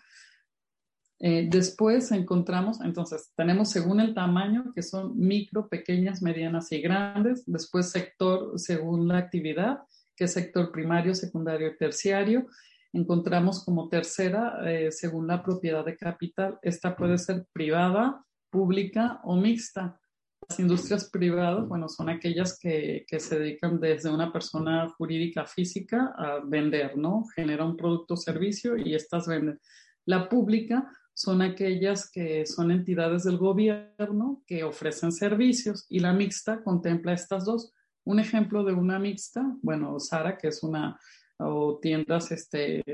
Eh, 1.20 1.48
después 1.50 2.12
encontramos, 2.12 2.80
entonces, 2.80 3.32
tenemos 3.34 3.70
según 3.70 4.00
el 4.00 4.14
tamaño, 4.14 4.72
que 4.72 4.82
son 4.82 5.18
micro, 5.18 5.68
pequeñas, 5.68 6.22
medianas 6.22 6.70
y 6.70 6.80
grandes. 6.80 7.42
Después 7.46 7.90
sector 7.90 8.52
según 8.56 9.08
la 9.08 9.18
actividad, 9.18 9.80
que 10.14 10.24
es 10.24 10.32
sector 10.32 10.70
primario, 10.70 11.14
secundario 11.14 11.68
y 11.68 11.76
terciario 11.76 12.46
encontramos 12.92 13.64
como 13.64 13.88
tercera, 13.88 14.60
eh, 14.66 14.90
según 14.92 15.26
la 15.26 15.42
propiedad 15.42 15.84
de 15.84 15.96
capital. 15.96 16.58
Esta 16.62 16.96
puede 16.96 17.18
ser 17.18 17.46
privada, 17.52 18.24
pública 18.50 19.20
o 19.24 19.36
mixta. 19.36 20.00
Las 20.46 20.60
industrias 20.60 21.08
privadas, 21.10 21.66
bueno, 21.66 21.88
son 21.88 22.08
aquellas 22.08 22.58
que, 22.58 23.04
que, 23.06 23.20
se 23.20 23.38
dedican 23.38 23.80
desde 23.80 24.10
una 24.10 24.32
persona 24.32 24.88
jurídica 24.96 25.46
física 25.46 26.14
a 26.16 26.40
vender, 26.44 26.96
¿no? 26.96 27.24
Genera 27.34 27.64
un 27.64 27.76
producto 27.76 28.14
o 28.14 28.16
servicio 28.16 28.76
y 28.76 28.94
estas 28.94 29.26
venden. 29.26 29.58
La 30.04 30.28
pública 30.28 30.90
son 31.18 31.42
aquellas 31.42 32.10
que 32.10 32.46
son 32.46 32.70
entidades 32.70 33.24
del 33.24 33.38
gobierno 33.38 34.40
que 34.46 34.62
ofrecen 34.62 35.10
servicios 35.10 35.84
y 35.88 35.98
la 35.98 36.12
mixta 36.12 36.62
contempla 36.62 37.12
estas 37.12 37.44
dos. 37.44 37.72
Un 38.04 38.20
ejemplo 38.20 38.62
de 38.62 38.72
una 38.72 39.00
mixta, 39.00 39.44
bueno, 39.60 39.98
Sara, 39.98 40.38
que 40.38 40.48
es 40.48 40.62
una 40.62 40.98
o 41.40 41.78
tiendas 41.80 42.30
este, 42.32 42.84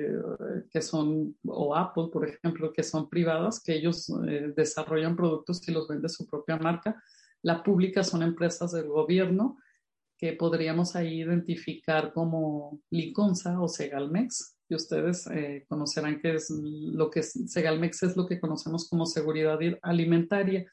que 0.71 0.83
son, 0.83 1.37
o 1.47 1.75
Apple, 1.77 2.09
por 2.13 2.29
ejemplo, 2.29 2.73
que 2.73 2.83
son 2.83 3.09
privadas, 3.09 3.63
que 3.63 3.75
ellos 3.75 4.11
eh, 4.27 4.53
desarrollan 4.55 5.17
productos 5.17 5.67
y 5.69 5.73
los 5.73 5.89
venden 5.89 6.11
su 6.11 6.27
propia 6.27 6.57
marca. 6.57 7.03
La 7.45 7.63
pública 7.63 8.03
son 8.03 8.23
empresas 8.23 8.73
del 8.73 8.89
gobierno 8.89 9.59
que 10.17 10.33
podríamos 10.33 10.97
ahí 10.97 11.21
identificar 11.21 12.13
como 12.15 12.81
Liconza 12.91 13.61
o 13.61 13.69
Segalmex. 13.69 14.57
Y 14.67 14.75
ustedes 14.75 15.27
eh, 15.27 15.67
conocerán 15.69 16.21
que 16.21 16.37
es 16.37 16.49
lo 16.51 17.11
que 17.11 17.21
es 17.21 17.33
Segalmex 17.53 18.03
es 18.03 18.17
lo 18.17 18.27
que 18.27 18.41
conocemos 18.41 18.89
como 18.89 19.05
seguridad 19.05 19.59
alimentaria. 19.83 20.65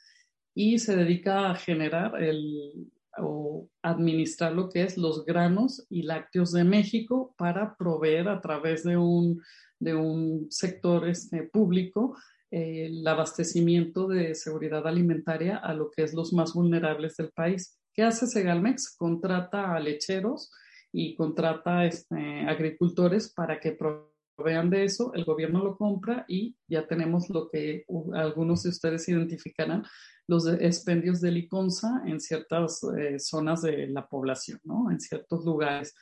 y 0.55 0.79
se 0.79 0.95
dedica 0.95 1.49
a 1.49 1.55
generar 1.55 2.21
el, 2.23 2.89
o 3.17 3.67
administrar 3.81 4.53
lo 4.53 4.69
que 4.69 4.83
es 4.83 4.97
los 4.97 5.25
granos 5.25 5.85
y 5.89 6.03
lácteos 6.03 6.53
de 6.53 6.63
México 6.63 7.35
para 7.37 7.75
proveer 7.75 8.29
a 8.29 8.39
través 8.39 8.83
de 8.83 8.95
un, 8.95 9.41
de 9.79 9.95
un 9.95 10.47
sector 10.49 11.07
este, 11.07 11.43
público 11.43 12.15
el 12.51 13.07
abastecimiento 13.07 14.07
de 14.07 14.35
seguridad 14.35 14.85
alimentaria 14.85 15.57
a 15.57 15.73
lo 15.73 15.89
que 15.89 16.03
es 16.03 16.13
los 16.13 16.33
más 16.33 16.53
vulnerables 16.53 17.15
del 17.15 17.31
país. 17.31 17.79
¿Qué 17.93 18.03
hace 18.03 18.27
Segalmex? 18.27 18.95
Contrata 18.97 19.73
a 19.73 19.79
lecheros 19.79 20.51
y 20.91 21.15
contrata 21.15 21.85
este, 21.85 22.41
agricultores 22.47 23.33
para 23.33 23.59
que 23.59 23.71
provean 23.71 24.69
de 24.69 24.83
eso, 24.83 25.13
el 25.13 25.23
gobierno 25.23 25.63
lo 25.63 25.77
compra 25.77 26.25
y 26.27 26.55
ya 26.67 26.87
tenemos 26.87 27.29
lo 27.29 27.49
que 27.49 27.85
algunos 28.13 28.63
de 28.63 28.69
ustedes 28.69 29.07
identificarán, 29.07 29.83
los 30.27 30.47
expendios 30.47 31.21
de 31.21 31.31
liconza 31.31 32.01
en 32.05 32.19
ciertas 32.19 32.81
eh, 32.97 33.19
zonas 33.19 33.61
de 33.61 33.87
la 33.87 34.07
población, 34.07 34.59
¿no? 34.63 34.91
En 34.91 34.99
ciertos 34.99 35.45
lugares. 35.45 35.93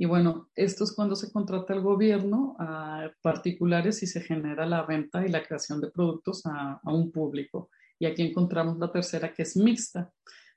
Y 0.00 0.06
bueno, 0.06 0.48
esto 0.54 0.84
es 0.84 0.92
cuando 0.92 1.14
se 1.14 1.30
contrata 1.30 1.74
el 1.74 1.82
gobierno 1.82 2.56
a 2.58 3.10
particulares 3.20 4.02
y 4.02 4.06
se 4.06 4.22
genera 4.22 4.64
la 4.64 4.84
venta 4.84 5.26
y 5.26 5.28
la 5.28 5.42
creación 5.42 5.78
de 5.78 5.90
productos 5.90 6.40
a, 6.46 6.80
un 6.84 7.12
público. 7.12 7.68
Y 7.98 8.06
aquí 8.06 8.22
encontramos 8.22 8.78
la 8.78 8.90
tercera, 8.90 9.34
que 9.34 9.42
es 9.42 9.58
mixta. 9.58 10.10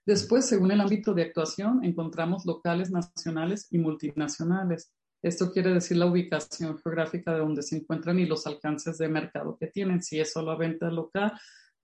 Después, 0.06 0.46
según 0.46 0.72
el 0.72 0.80
ámbito 0.80 1.14
de 1.14 1.24
actuación, 1.24 1.84
encontramos 1.84 2.46
locales, 2.46 2.90
nacionales 2.90 3.68
y 3.70 3.80
multinacionales. 3.80 4.94
Esto 5.22 5.52
quiere 5.52 5.74
decir 5.74 5.98
la 5.98 6.06
ubicación 6.06 6.78
geográfica 6.78 7.34
de 7.34 7.40
donde 7.40 7.64
se 7.64 7.76
encuentran 7.76 8.20
y 8.20 8.26
los 8.26 8.48
alcances 8.48 8.98
de 8.98 9.10
mercado 9.10 9.58
que 9.60 9.68
tienen, 9.68 10.02
si 10.02 10.22
es 10.22 10.32
solo 10.32 10.58
venta 10.58 10.90
local, 10.90 11.34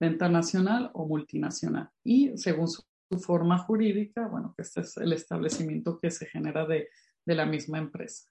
venta 0.00 0.30
nacional 0.30 0.90
o 0.94 1.06
multinacional. 1.06 1.90
Y 2.02 2.38
según 2.38 2.68
su 2.68 2.82
forma 3.18 3.58
jurídica, 3.58 4.28
bueno, 4.28 4.54
que 4.56 4.62
este 4.62 4.80
es 4.80 4.96
el 4.96 5.12
establecimiento 5.12 5.98
que 5.98 6.10
se 6.10 6.24
genera 6.24 6.64
de 6.64 6.88
de 7.30 7.36
la 7.36 7.46
misma 7.46 7.78
empresa. 7.78 8.28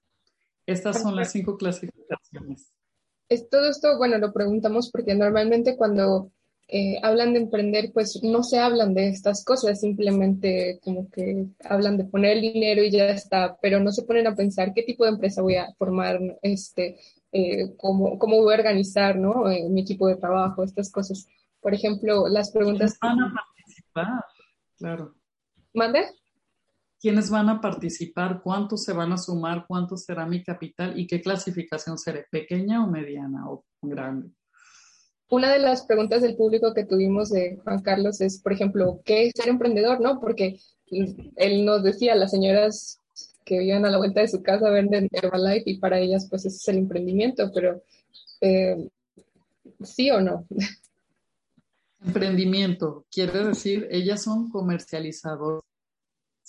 Estas 0.66 1.02
son 1.02 1.16
las 1.16 1.32
cinco 1.32 1.58
clasificaciones. 1.58 2.74
Es 3.30 3.50
todo 3.50 3.70
esto, 3.70 3.98
bueno, 3.98 4.18
lo 4.18 4.34
preguntamos 4.34 4.92
porque 4.92 5.16
normalmente 5.16 5.78
cuando 5.78 6.32
eh, 6.68 7.00
hablan 7.02 7.32
de 7.32 7.40
emprender, 7.40 7.92
pues 7.94 8.20
no 8.24 8.44
se 8.44 8.60
hablan 8.60 8.94
de 8.94 9.08
estas 9.08 9.46
cosas, 9.46 9.80
simplemente 9.80 10.82
como 10.84 11.10
que 11.10 11.48
hablan 11.64 11.98
de 11.98 12.04
poner 12.04 12.34
el 12.34 12.42
dinero 12.42 12.84
y 12.84 12.92
ya 12.92 13.06
está, 13.06 13.58
pero 13.62 13.80
no 13.80 13.94
se 13.94 14.04
ponen 14.04 14.28
a 14.28 14.36
pensar 14.36 14.74
qué 14.74 14.84
tipo 14.84 15.06
de 15.06 15.12
empresa 15.12 15.42
voy 15.42 15.56
a 15.56 15.74
formar, 15.78 16.20
este, 16.42 17.00
eh, 17.32 17.74
cómo, 17.78 18.20
cómo, 18.20 18.38
voy 18.42 18.54
a 18.54 18.58
organizar, 18.58 19.16
¿no? 19.16 19.50
Eh, 19.50 19.70
mi 19.70 19.82
equipo 19.82 20.10
de 20.10 20.18
trabajo, 20.18 20.64
estas 20.64 20.92
cosas. 20.92 21.26
Por 21.62 21.74
ejemplo, 21.74 22.28
las 22.28 22.52
preguntas. 22.52 22.98
Van 23.02 23.22
a 23.22 23.34
participar, 23.34 24.26
claro. 24.78 25.16
¿Mande? 25.74 26.02
Quiénes 27.00 27.30
van 27.30 27.50
a 27.50 27.62
participar, 27.62 28.42
cuántos 28.44 28.84
se 28.84 28.94
van 28.94 29.14
a 29.14 29.18
sumar, 29.18 29.66
cuánto 29.68 29.96
será 29.96 30.26
mi 30.26 30.44
capital 30.44 31.00
y 31.00 31.08
qué 31.08 31.22
clasificación 31.22 31.98
seré, 31.98 32.26
pequeña 32.30 32.84
o 32.84 32.88
mediana 32.88 33.50
o 33.50 33.64
grande. 33.82 34.30
Una 35.30 35.52
de 35.52 35.60
las 35.60 35.84
preguntas 35.84 36.22
del 36.22 36.36
público 36.36 36.74
que 36.74 36.86
tuvimos 36.86 37.30
de 37.30 37.60
Juan 37.64 37.82
Carlos 37.82 38.20
es, 38.20 38.42
por 38.42 38.52
ejemplo, 38.52 39.00
¿qué 39.06 39.28
es 39.28 39.34
ser 39.36 39.48
emprendedor? 39.48 40.02
¿No? 40.02 40.20
Porque 40.20 40.60
él 40.90 41.66
nos 41.66 41.84
decía, 41.84 42.16
las 42.16 42.32
señoras 42.32 43.00
que 43.46 43.60
viven 43.60 43.86
a 43.86 43.92
la 43.92 43.98
vuelta 43.98 44.22
de 44.22 44.28
su 44.28 44.44
casa 44.44 44.70
venden 44.70 45.08
Herbalife 45.12 45.70
y 45.70 45.78
para 45.78 46.00
ellas 46.00 46.28
pues 46.30 46.46
ese 46.46 46.58
es 46.58 46.68
el 46.68 46.78
emprendimiento, 46.78 47.52
pero 47.54 47.82
eh, 48.42 48.90
¿sí 49.84 50.12
o 50.12 50.20
no? 50.20 50.46
Emprendimiento, 52.06 53.06
quiere 53.12 53.46
decir, 53.46 53.88
ellas 53.92 54.24
son 54.24 54.50
comercializadoras 54.50 55.69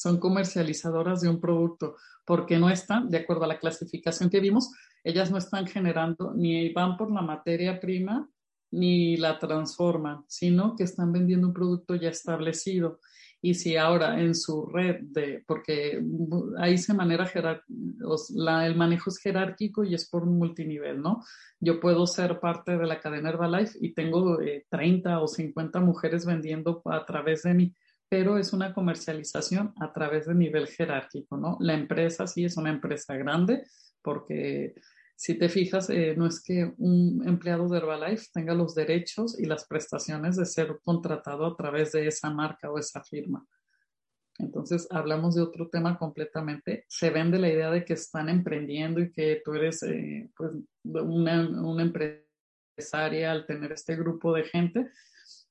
son 0.01 0.19
comercializadoras 0.19 1.21
de 1.21 1.29
un 1.29 1.39
producto, 1.43 1.97
porque 2.25 2.59
no 2.59 2.71
están, 2.71 3.11
de 3.11 3.19
acuerdo 3.19 3.45
a 3.45 3.49
la 3.49 3.59
clasificación 3.59 4.31
que 4.31 4.41
vimos, 4.41 4.73
ellas 5.05 5.31
no 5.31 5.37
están 5.37 5.67
generando 5.67 6.33
ni 6.35 6.73
van 6.73 6.97
por 6.97 7.13
la 7.13 7.21
materia 7.21 7.79
prima 7.79 8.27
ni 8.71 9.19
la 9.19 9.39
transforman, 9.39 10.25
sino 10.27 10.75
que 10.75 10.85
están 10.85 11.13
vendiendo 11.13 11.49
un 11.49 11.53
producto 11.53 11.97
ya 11.97 12.09
establecido. 12.09 13.01
Y 13.43 13.55
si 13.55 13.77
ahora 13.77 14.19
en 14.19 14.35
su 14.35 14.67
red 14.67 15.01
de, 15.03 15.45
porque 15.47 16.03
ahí 16.57 16.79
se 16.79 16.95
maneja 16.95 17.61
el 18.65 18.77
manejo 18.77 19.11
es 19.11 19.19
jerárquico 19.19 19.85
y 19.85 19.95
es 19.95 20.09
por 20.09 20.25
multinivel, 20.25 21.03
¿no? 21.03 21.23
Yo 21.59 21.79
puedo 21.79 22.07
ser 22.07 22.41
parte 22.41 22.79
de 22.79 22.87
la 22.87 23.01
cadena 23.01 23.29
Herbalife 23.29 23.77
y 23.83 23.93
tengo 23.93 24.39
30 24.71 25.11
eh, 25.11 25.17
o 25.17 25.27
50 25.27 25.81
mujeres 25.81 26.25
vendiendo 26.25 26.81
a 26.87 27.05
través 27.05 27.43
de 27.43 27.53
mí 27.53 27.75
pero 28.11 28.37
es 28.37 28.53
una 28.53 28.75
comercialización 28.75 29.73
a 29.81 29.93
través 29.93 30.27
de 30.27 30.35
nivel 30.35 30.67
jerárquico, 30.67 31.37
¿no? 31.37 31.57
La 31.61 31.75
empresa 31.75 32.27
sí 32.27 32.45
es 32.45 32.57
una 32.57 32.71
empresa 32.71 33.17
grande 33.17 33.65
porque 34.03 34.75
si 35.15 35.35
te 35.35 35.49
fijas, 35.49 35.91
eh, 35.91 36.15
no 36.17 36.27
es 36.27 36.43
que 36.43 36.73
un 36.79 37.23
empleado 37.29 37.69
de 37.69 37.79
Herbalife 37.79 38.27
tenga 38.33 38.53
los 38.53 38.75
derechos 38.75 39.39
y 39.39 39.45
las 39.45 39.67
prestaciones 39.67 40.37
de 40.37 40.45
ser 40.45 40.81
contratado 40.83 41.47
a 41.47 41.57
través 41.57 41.93
de 41.93 42.09
esa 42.09 42.31
marca 42.31 42.71
o 42.71 42.79
esa 42.79 43.05
firma. 43.05 43.47
Entonces, 44.39 44.89
hablamos 44.91 45.35
de 45.35 45.43
otro 45.43 45.69
tema 45.69 45.99
completamente. 45.99 46.85
Se 46.89 47.11
vende 47.11 47.39
la 47.39 47.51
idea 47.51 47.71
de 47.71 47.85
que 47.85 47.93
están 47.93 48.29
emprendiendo 48.29 48.99
y 48.99 49.13
que 49.13 49.41
tú 49.45 49.53
eres 49.53 49.83
eh, 49.85 50.31
pues, 50.35 50.53
una, 50.83 51.49
una 51.49 51.83
empresaria 51.83 53.31
al 53.31 53.47
tener 53.47 53.73
este 53.73 53.95
grupo 53.97 54.33
de 54.33 54.45
gente, 54.45 54.91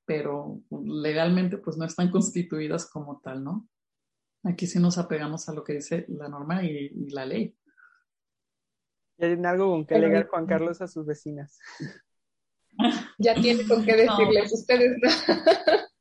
pero 0.09 0.59
legalmente 0.71 1.59
pues 1.59 1.77
no 1.77 1.85
están 1.85 2.09
constituidas 2.09 2.89
como 2.89 3.21
tal, 3.21 3.43
¿no? 3.43 3.69
Aquí 4.43 4.65
sí 4.65 4.79
nos 4.79 4.97
apegamos 4.97 5.47
a 5.47 5.53
lo 5.53 5.63
que 5.63 5.73
dice 5.73 6.07
la 6.07 6.27
norma 6.27 6.63
y, 6.63 6.89
la 7.11 7.27
ley. 7.27 7.55
¿Tienen 9.19 9.45
algo 9.45 9.69
con 9.69 9.85
que 9.85 9.93
alegar 9.93 10.27
Juan 10.27 10.47
Carlos 10.47 10.81
a 10.81 10.87
sus 10.87 11.05
vecinas? 11.05 11.59
Ya 13.17 13.35
tiene 13.35 13.67
con 13.67 13.83
qué 13.83 13.93
decirles, 13.93 14.53
ustedes 14.53 14.95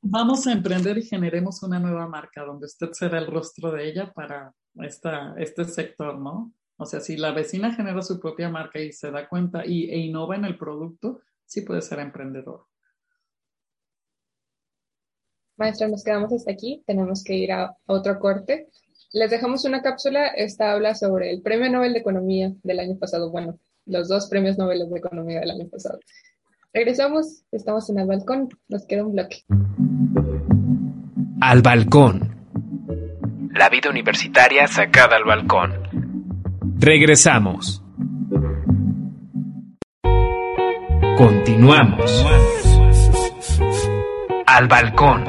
Vamos 0.00 0.44
a 0.48 0.52
emprender 0.52 0.98
y 0.98 1.04
generemos 1.04 1.62
una 1.62 1.78
nueva 1.78 2.08
marca 2.08 2.42
donde 2.42 2.66
usted 2.66 2.88
será 2.90 3.18
el 3.18 3.28
rostro 3.28 3.70
de 3.70 3.88
ella 3.88 4.12
para 4.12 4.52
esta, 4.82 5.34
este 5.38 5.64
sector, 5.64 6.18
¿no? 6.18 6.52
O 6.76 6.86
sea, 6.86 6.98
si 6.98 7.16
la 7.16 7.30
vecina 7.30 7.72
genera 7.72 8.02
su 8.02 8.18
propia 8.18 8.48
marca 8.48 8.80
y 8.80 8.90
se 8.92 9.12
da 9.12 9.28
cuenta 9.28 9.64
y, 9.64 9.88
e 9.90 9.98
innova 9.98 10.34
en 10.34 10.44
el 10.44 10.58
producto, 10.58 11.20
sí 11.48 11.62
puede 11.62 11.82
ser 11.82 11.98
emprendedor. 11.98 12.66
Maestra, 15.56 15.88
nos 15.88 16.04
quedamos 16.04 16.32
hasta 16.32 16.52
aquí, 16.52 16.84
tenemos 16.86 17.24
que 17.24 17.34
ir 17.34 17.50
a 17.50 17.76
otro 17.86 18.20
corte. 18.20 18.68
Les 19.12 19.30
dejamos 19.30 19.64
una 19.64 19.82
cápsula, 19.82 20.28
esta 20.28 20.70
habla 20.70 20.94
sobre 20.94 21.30
el 21.30 21.42
Premio 21.42 21.68
Nobel 21.68 21.94
de 21.94 21.98
Economía 21.98 22.52
del 22.62 22.78
año 22.78 22.96
pasado, 22.96 23.30
bueno, 23.30 23.58
los 23.86 24.06
dos 24.08 24.28
premios 24.28 24.56
Nobel 24.56 24.88
de 24.88 24.98
Economía 24.98 25.40
del 25.40 25.50
año 25.50 25.68
pasado. 25.68 25.98
Regresamos, 26.72 27.44
estamos 27.50 27.88
en 27.90 27.98
el 27.98 28.06
balcón, 28.06 28.50
nos 28.68 28.86
queda 28.86 29.04
un 29.04 29.12
bloque. 29.12 29.42
Al 31.40 31.62
balcón. 31.62 32.36
La 33.54 33.70
vida 33.70 33.90
universitaria 33.90 34.68
sacada 34.68 35.16
al 35.16 35.24
balcón. 35.24 35.72
Regresamos. 36.78 37.82
Continuamos. 41.18 42.24
Al 44.46 44.68
balcón. 44.68 45.24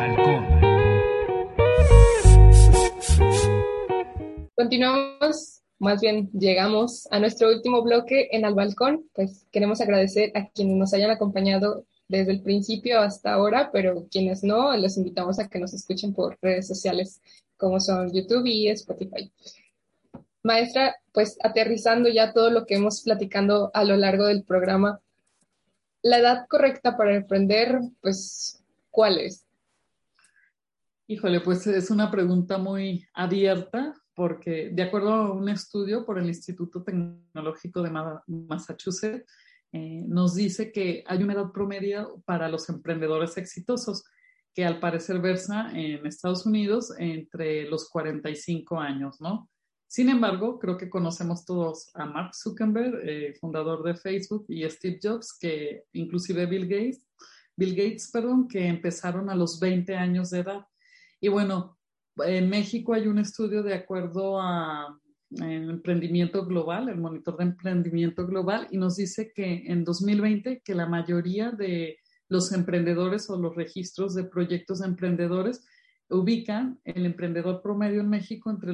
Continuamos, 4.56 5.64
más 5.80 6.00
bien 6.00 6.30
llegamos 6.32 7.08
a 7.10 7.20
nuestro 7.20 7.50
último 7.50 7.82
bloque 7.82 8.30
en 8.32 8.46
Al 8.46 8.54
balcón. 8.54 9.10
Pues 9.14 9.48
queremos 9.52 9.82
agradecer 9.82 10.32
a 10.36 10.50
quienes 10.50 10.76
nos 10.76 10.94
hayan 10.94 11.10
acompañado 11.10 11.86
desde 12.08 12.34
el 12.34 12.44
principio 12.44 13.00
hasta 13.00 13.34
ahora, 13.34 13.72
pero 13.74 14.06
quienes 14.12 14.44
no, 14.44 14.78
los 14.78 14.96
invitamos 14.96 15.40
a 15.40 15.48
que 15.48 15.58
nos 15.58 15.74
escuchen 15.74 16.14
por 16.14 16.38
redes 16.40 16.68
sociales 16.68 17.20
como 17.58 17.80
son 17.80 18.14
YouTube 18.14 18.46
y 18.46 18.70
Spotify. 18.70 19.32
Maestra, 20.44 20.98
pues 21.12 21.36
aterrizando 21.42 22.10
ya 22.10 22.32
todo 22.32 22.52
lo 22.52 22.68
que 22.68 22.76
hemos 22.76 23.02
platicando 23.02 23.72
a 23.74 23.84
lo 23.84 23.98
largo 23.98 24.28
del 24.28 24.44
programa, 24.44 25.02
la 26.02 26.20
edad 26.20 26.46
correcta 26.48 26.98
para 26.98 27.16
emprender, 27.16 27.80
pues, 28.02 28.64
¿cuál 28.90 29.20
es? 29.20 29.46
Híjole, 31.08 31.42
pues 31.42 31.66
es 31.68 31.90
una 31.90 32.12
pregunta 32.12 32.58
muy 32.58 33.06
abierta 33.14 33.96
porque 34.14 34.70
de 34.74 34.84
acuerdo 34.84 35.14
a 35.14 35.34
un 35.34 35.48
estudio 35.50 36.06
por 36.06 36.20
el 36.20 36.28
Instituto 36.28 36.84
Tecnológico 36.84 37.82
de 37.82 37.90
Massachusetts, 38.28 39.26
eh, 39.72 40.04
nos 40.08 40.36
dice 40.36 40.72
que 40.72 41.04
hay 41.08 41.24
una 41.24 41.34
edad 41.34 41.52
promedio 41.54 42.22
para 42.26 42.50
los 42.50 42.68
emprendedores 42.70 43.38
exitosos 43.38 44.04
que 44.54 44.66
al 44.66 44.80
parecer 44.80 45.20
versa 45.20 45.72
en 45.74 46.06
Estados 46.06 46.46
Unidos 46.46 46.94
entre 46.98 47.70
los 47.70 47.88
45 47.90 48.80
años, 48.80 49.22
¿no? 49.22 49.50
Sin 49.90 50.08
embargo, 50.08 50.60
creo 50.60 50.78
que 50.78 50.90
conocemos 50.90 51.44
todos 51.46 51.90
a 51.96 52.06
Mark 52.06 52.36
Zuckerberg, 52.36 53.02
eh, 53.04 53.34
fundador 53.42 53.84
de 53.84 53.96
Facebook, 53.96 54.46
y 54.48 54.64
Steve 54.70 55.00
Jobs, 55.02 55.38
que 55.38 55.84
inclusive 55.94 56.46
Bill 56.46 56.68
Gates 56.68 57.10
Bill 57.60 57.76
Gates, 57.76 58.10
perdón, 58.10 58.48
que 58.48 58.66
empezaron 58.68 59.30
a 59.30 59.36
los 59.36 59.60
20 59.60 59.94
años 59.94 60.30
de 60.30 60.40
edad. 60.40 60.66
Y 61.20 61.28
bueno, 61.28 61.78
en 62.26 62.50
México 62.50 62.94
hay 62.94 63.08
un 63.08 63.20
estudio 63.20 63.64
de 63.64 63.74
acuerdo 63.74 64.40
a 64.42 64.98
emprendimiento 65.32 66.46
global, 66.46 66.88
el 66.88 66.98
monitor 66.98 67.36
de 67.38 67.44
emprendimiento 67.44 68.26
global, 68.26 68.68
y 68.72 68.78
nos 68.78 68.96
dice 68.96 69.34
que 69.36 69.66
en 69.68 69.84
2020 69.84 70.62
que 70.64 70.74
la 70.74 70.86
mayoría 70.86 71.52
de 71.52 71.98
los 72.30 72.54
emprendedores 72.54 73.30
o 73.30 73.38
los 73.38 73.56
registros 73.56 74.16
de 74.16 74.24
proyectos 74.24 74.80
de 74.80 74.88
emprendedores 74.88 75.66
ubican 76.10 76.80
el 76.86 77.06
emprendedor 77.06 77.62
promedio 77.62 78.00
en 78.00 78.10
México 78.10 78.50
entre 78.50 78.72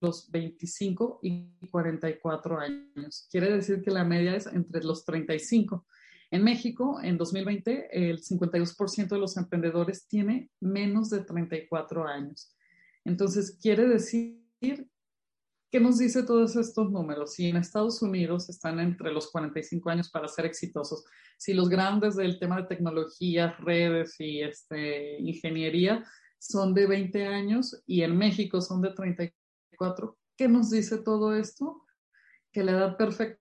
los 0.00 0.30
25 0.30 1.20
y 1.22 1.48
44 1.70 2.58
años. 2.58 3.26
Quiere 3.30 3.52
decir 3.52 3.82
que 3.82 3.90
la 3.90 4.04
media 4.04 4.36
es 4.36 4.46
entre 4.46 4.82
los 4.84 5.04
35. 5.04 5.86
En 6.30 6.42
México, 6.42 7.00
en 7.02 7.16
2020, 7.18 8.10
el 8.10 8.20
52% 8.20 9.08
de 9.08 9.18
los 9.18 9.36
emprendedores 9.36 10.06
tiene 10.08 10.50
menos 10.60 11.10
de 11.10 11.20
34 11.20 12.06
años. 12.06 12.54
Entonces, 13.04 13.56
quiere 13.62 13.86
decir, 13.86 14.42
¿qué 15.70 15.80
nos 15.80 15.98
dice 15.98 16.24
todos 16.24 16.56
estos 16.56 16.90
números? 16.90 17.34
Si 17.34 17.46
en 17.46 17.56
Estados 17.56 18.02
Unidos 18.02 18.48
están 18.48 18.80
entre 18.80 19.12
los 19.12 19.30
45 19.30 19.90
años 19.90 20.10
para 20.10 20.26
ser 20.26 20.46
exitosos, 20.46 21.04
si 21.38 21.54
los 21.54 21.68
grandes 21.68 22.16
del 22.16 22.38
tema 22.40 22.56
de 22.56 22.66
tecnología, 22.66 23.56
redes 23.60 24.16
y 24.18 24.42
este, 24.42 25.20
ingeniería 25.20 26.04
son 26.38 26.74
de 26.74 26.86
20 26.86 27.26
años 27.26 27.82
y 27.86 28.02
en 28.02 28.16
México 28.16 28.60
son 28.60 28.82
de 28.82 28.90
34, 28.90 29.45
¿qué 30.36 30.48
nos 30.48 30.70
dice 30.70 30.98
todo 30.98 31.34
esto? 31.34 31.82
que 32.56 32.64
la 32.64 32.72
edad 32.72 32.96
perfecta 32.96 33.38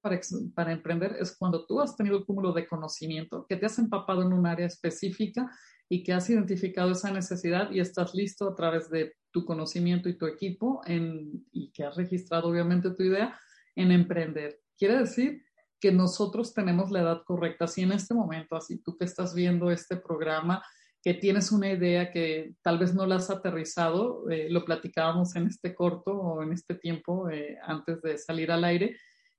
para, 0.54 0.74
emprender 0.74 1.16
es 1.18 1.38
cuando 1.38 1.66
tú 1.66 1.80
has 1.80 1.96
tenido 1.96 2.18
el 2.18 2.26
cúmulo 2.26 2.52
de 2.52 2.68
conocimiento, 2.68 3.46
que 3.48 3.56
te 3.56 3.66
has 3.66 3.80
empapado 3.80 4.24
en 4.24 4.34
un 4.34 4.46
área 4.46 4.66
específica 4.66 5.50
y 5.88 6.04
que 6.04 6.12
has 6.12 6.30
identificado 6.30 6.92
esa 6.92 7.12
necesidad 7.12 7.72
y 7.72 7.80
estás 7.80 8.14
listo 8.14 8.50
a 8.50 8.56
través 8.56 8.90
de 8.90 9.14
tu 9.32 9.46
conocimiento 9.46 10.10
y 10.10 10.18
tu 10.18 10.26
equipo 10.26 10.82
y 10.86 11.72
que 11.72 11.86
has 11.86 11.96
registrado 11.96 12.50
obviamente 12.50 12.92
tu 12.92 13.04
idea 13.04 13.40
en 13.78 13.94
emprender. 13.94 14.60
Quiere 14.78 14.98
decir 14.98 15.46
que 15.80 15.94
nosotros 15.94 16.54
tenemos 16.54 16.92
la 16.92 17.00
edad 17.00 17.22
correcta. 17.24 17.68
Si 17.68 17.84
en 17.84 17.94
este 17.94 18.14
momento, 18.14 18.58
así 18.58 18.80
tú 18.84 18.98
que 18.98 19.06
estás 19.06 19.34
viendo 19.34 19.72
este 19.72 19.96
programa, 19.96 20.62
que 21.06 21.14
tienes 21.14 21.52
una 21.52 21.72
idea 21.72 22.10
que 22.10 22.56
tal 22.64 22.80
vez 22.80 22.96
no 22.96 23.06
la 23.06 23.18
has 23.18 23.30
aterrizado, 23.30 24.28
eh, 24.28 24.48
lo 24.50 24.66
platicábamos 24.66 25.36
en 25.36 25.46
este 25.46 25.76
corto 25.76 26.12
o 26.20 26.42
en 26.42 26.52
este 26.52 26.74
tiempo 26.74 27.30
eh, 27.30 27.60
antes 27.62 28.02
de 28.02 28.18
salir 28.18 28.52
al 28.52 28.64
aire, 28.64 28.98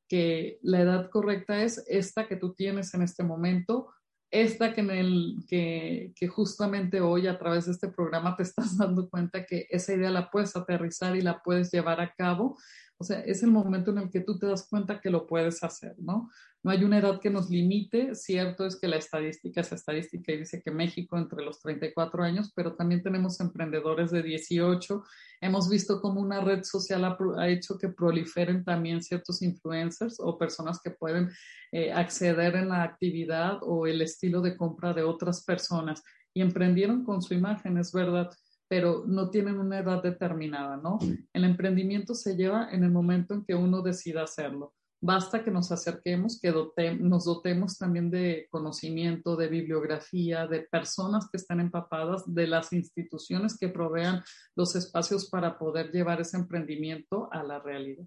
que 0.08 0.60
la 0.62 0.82
edad 0.82 1.10
correcta 1.10 1.64
es 1.64 1.84
esta 1.88 2.28
que 2.28 2.36
tú 2.36 2.54
tienes 2.54 2.94
en 2.94 3.02
este 3.02 3.24
momento, 3.24 3.92
esta 4.30 4.74
que, 4.74 4.80
en 4.82 4.90
el, 4.92 5.44
que, 5.48 6.12
que 6.14 6.28
justamente 6.28 7.00
hoy 7.00 7.26
a 7.26 7.36
través 7.36 7.66
de 7.66 7.72
este 7.72 7.88
programa 7.88 8.36
te 8.36 8.44
estás 8.44 8.78
dando 8.78 9.08
cuenta 9.08 9.44
que 9.44 9.66
esa 9.68 9.92
idea 9.92 10.10
la 10.10 10.30
puedes 10.30 10.54
aterrizar 10.54 11.16
y 11.16 11.20
la 11.20 11.42
puedes 11.42 11.72
llevar 11.72 12.00
a 12.00 12.14
cabo 12.14 12.56
o 12.98 13.04
sea, 13.04 13.20
es 13.20 13.42
el 13.42 13.50
momento 13.50 13.90
en 13.90 13.98
el 13.98 14.10
que 14.10 14.20
tú 14.20 14.38
te 14.38 14.46
das 14.46 14.66
cuenta 14.68 15.00
que 15.00 15.10
lo 15.10 15.26
puedes 15.26 15.62
hacer, 15.62 15.94
¿no? 15.98 16.30
No 16.66 16.72
hay 16.72 16.82
una 16.82 16.98
edad 16.98 17.20
que 17.20 17.30
nos 17.30 17.48
limite. 17.48 18.16
Cierto 18.16 18.66
es 18.66 18.74
que 18.74 18.88
la 18.88 18.96
estadística 18.96 19.60
es 19.60 19.70
estadística 19.70 20.32
y 20.32 20.38
dice 20.38 20.60
que 20.60 20.72
México 20.72 21.16
entre 21.16 21.44
los 21.44 21.60
34 21.60 22.24
años, 22.24 22.50
pero 22.56 22.74
también 22.74 23.04
tenemos 23.04 23.38
emprendedores 23.38 24.10
de 24.10 24.20
18. 24.20 25.04
Hemos 25.42 25.70
visto 25.70 26.00
cómo 26.00 26.20
una 26.20 26.40
red 26.40 26.64
social 26.64 27.04
ha, 27.04 27.48
hecho 27.48 27.78
que 27.78 27.90
proliferen 27.90 28.64
también 28.64 29.00
ciertos 29.00 29.42
influencers 29.42 30.18
o 30.18 30.36
personas 30.36 30.80
que 30.82 30.90
pueden 30.90 31.30
eh, 31.70 31.92
acceder 31.92 32.56
en 32.56 32.70
la 32.70 32.82
actividad 32.82 33.58
o 33.62 33.86
el 33.86 34.02
estilo 34.02 34.40
de 34.40 34.56
compra 34.56 34.92
de 34.92 35.04
otras 35.04 35.44
personas 35.44 36.02
y 36.34 36.40
emprendieron 36.40 37.04
con 37.04 37.22
su 37.22 37.34
imagen, 37.34 37.78
es 37.78 37.92
verdad 37.92 38.28
pero 38.68 39.04
no 39.06 39.30
tienen 39.30 39.60
una 39.60 39.78
edad 39.78 40.02
determinada, 40.02 40.76
¿no? 40.76 40.98
El 41.32 41.44
emprendimiento 41.44 42.16
se 42.16 42.34
lleva 42.34 42.68
en 42.72 42.82
el 42.82 42.90
momento 42.90 43.34
en 43.34 43.44
que 43.44 43.54
uno 43.54 43.80
decida 43.80 44.24
hacerlo. 44.24 44.74
Basta 45.00 45.44
que 45.44 45.50
nos 45.50 45.70
acerquemos, 45.70 46.40
que 46.40 46.52
nos 46.98 47.24
dotemos 47.26 47.76
también 47.76 48.10
de 48.10 48.46
conocimiento, 48.50 49.36
de 49.36 49.48
bibliografía, 49.48 50.46
de 50.46 50.62
personas 50.62 51.28
que 51.30 51.36
están 51.36 51.60
empapadas, 51.60 52.22
de 52.26 52.46
las 52.46 52.72
instituciones 52.72 53.58
que 53.58 53.68
provean 53.68 54.22
los 54.56 54.74
espacios 54.74 55.28
para 55.28 55.58
poder 55.58 55.90
llevar 55.90 56.20
ese 56.20 56.38
emprendimiento 56.38 57.28
a 57.30 57.42
la 57.42 57.58
realidad. 57.58 58.06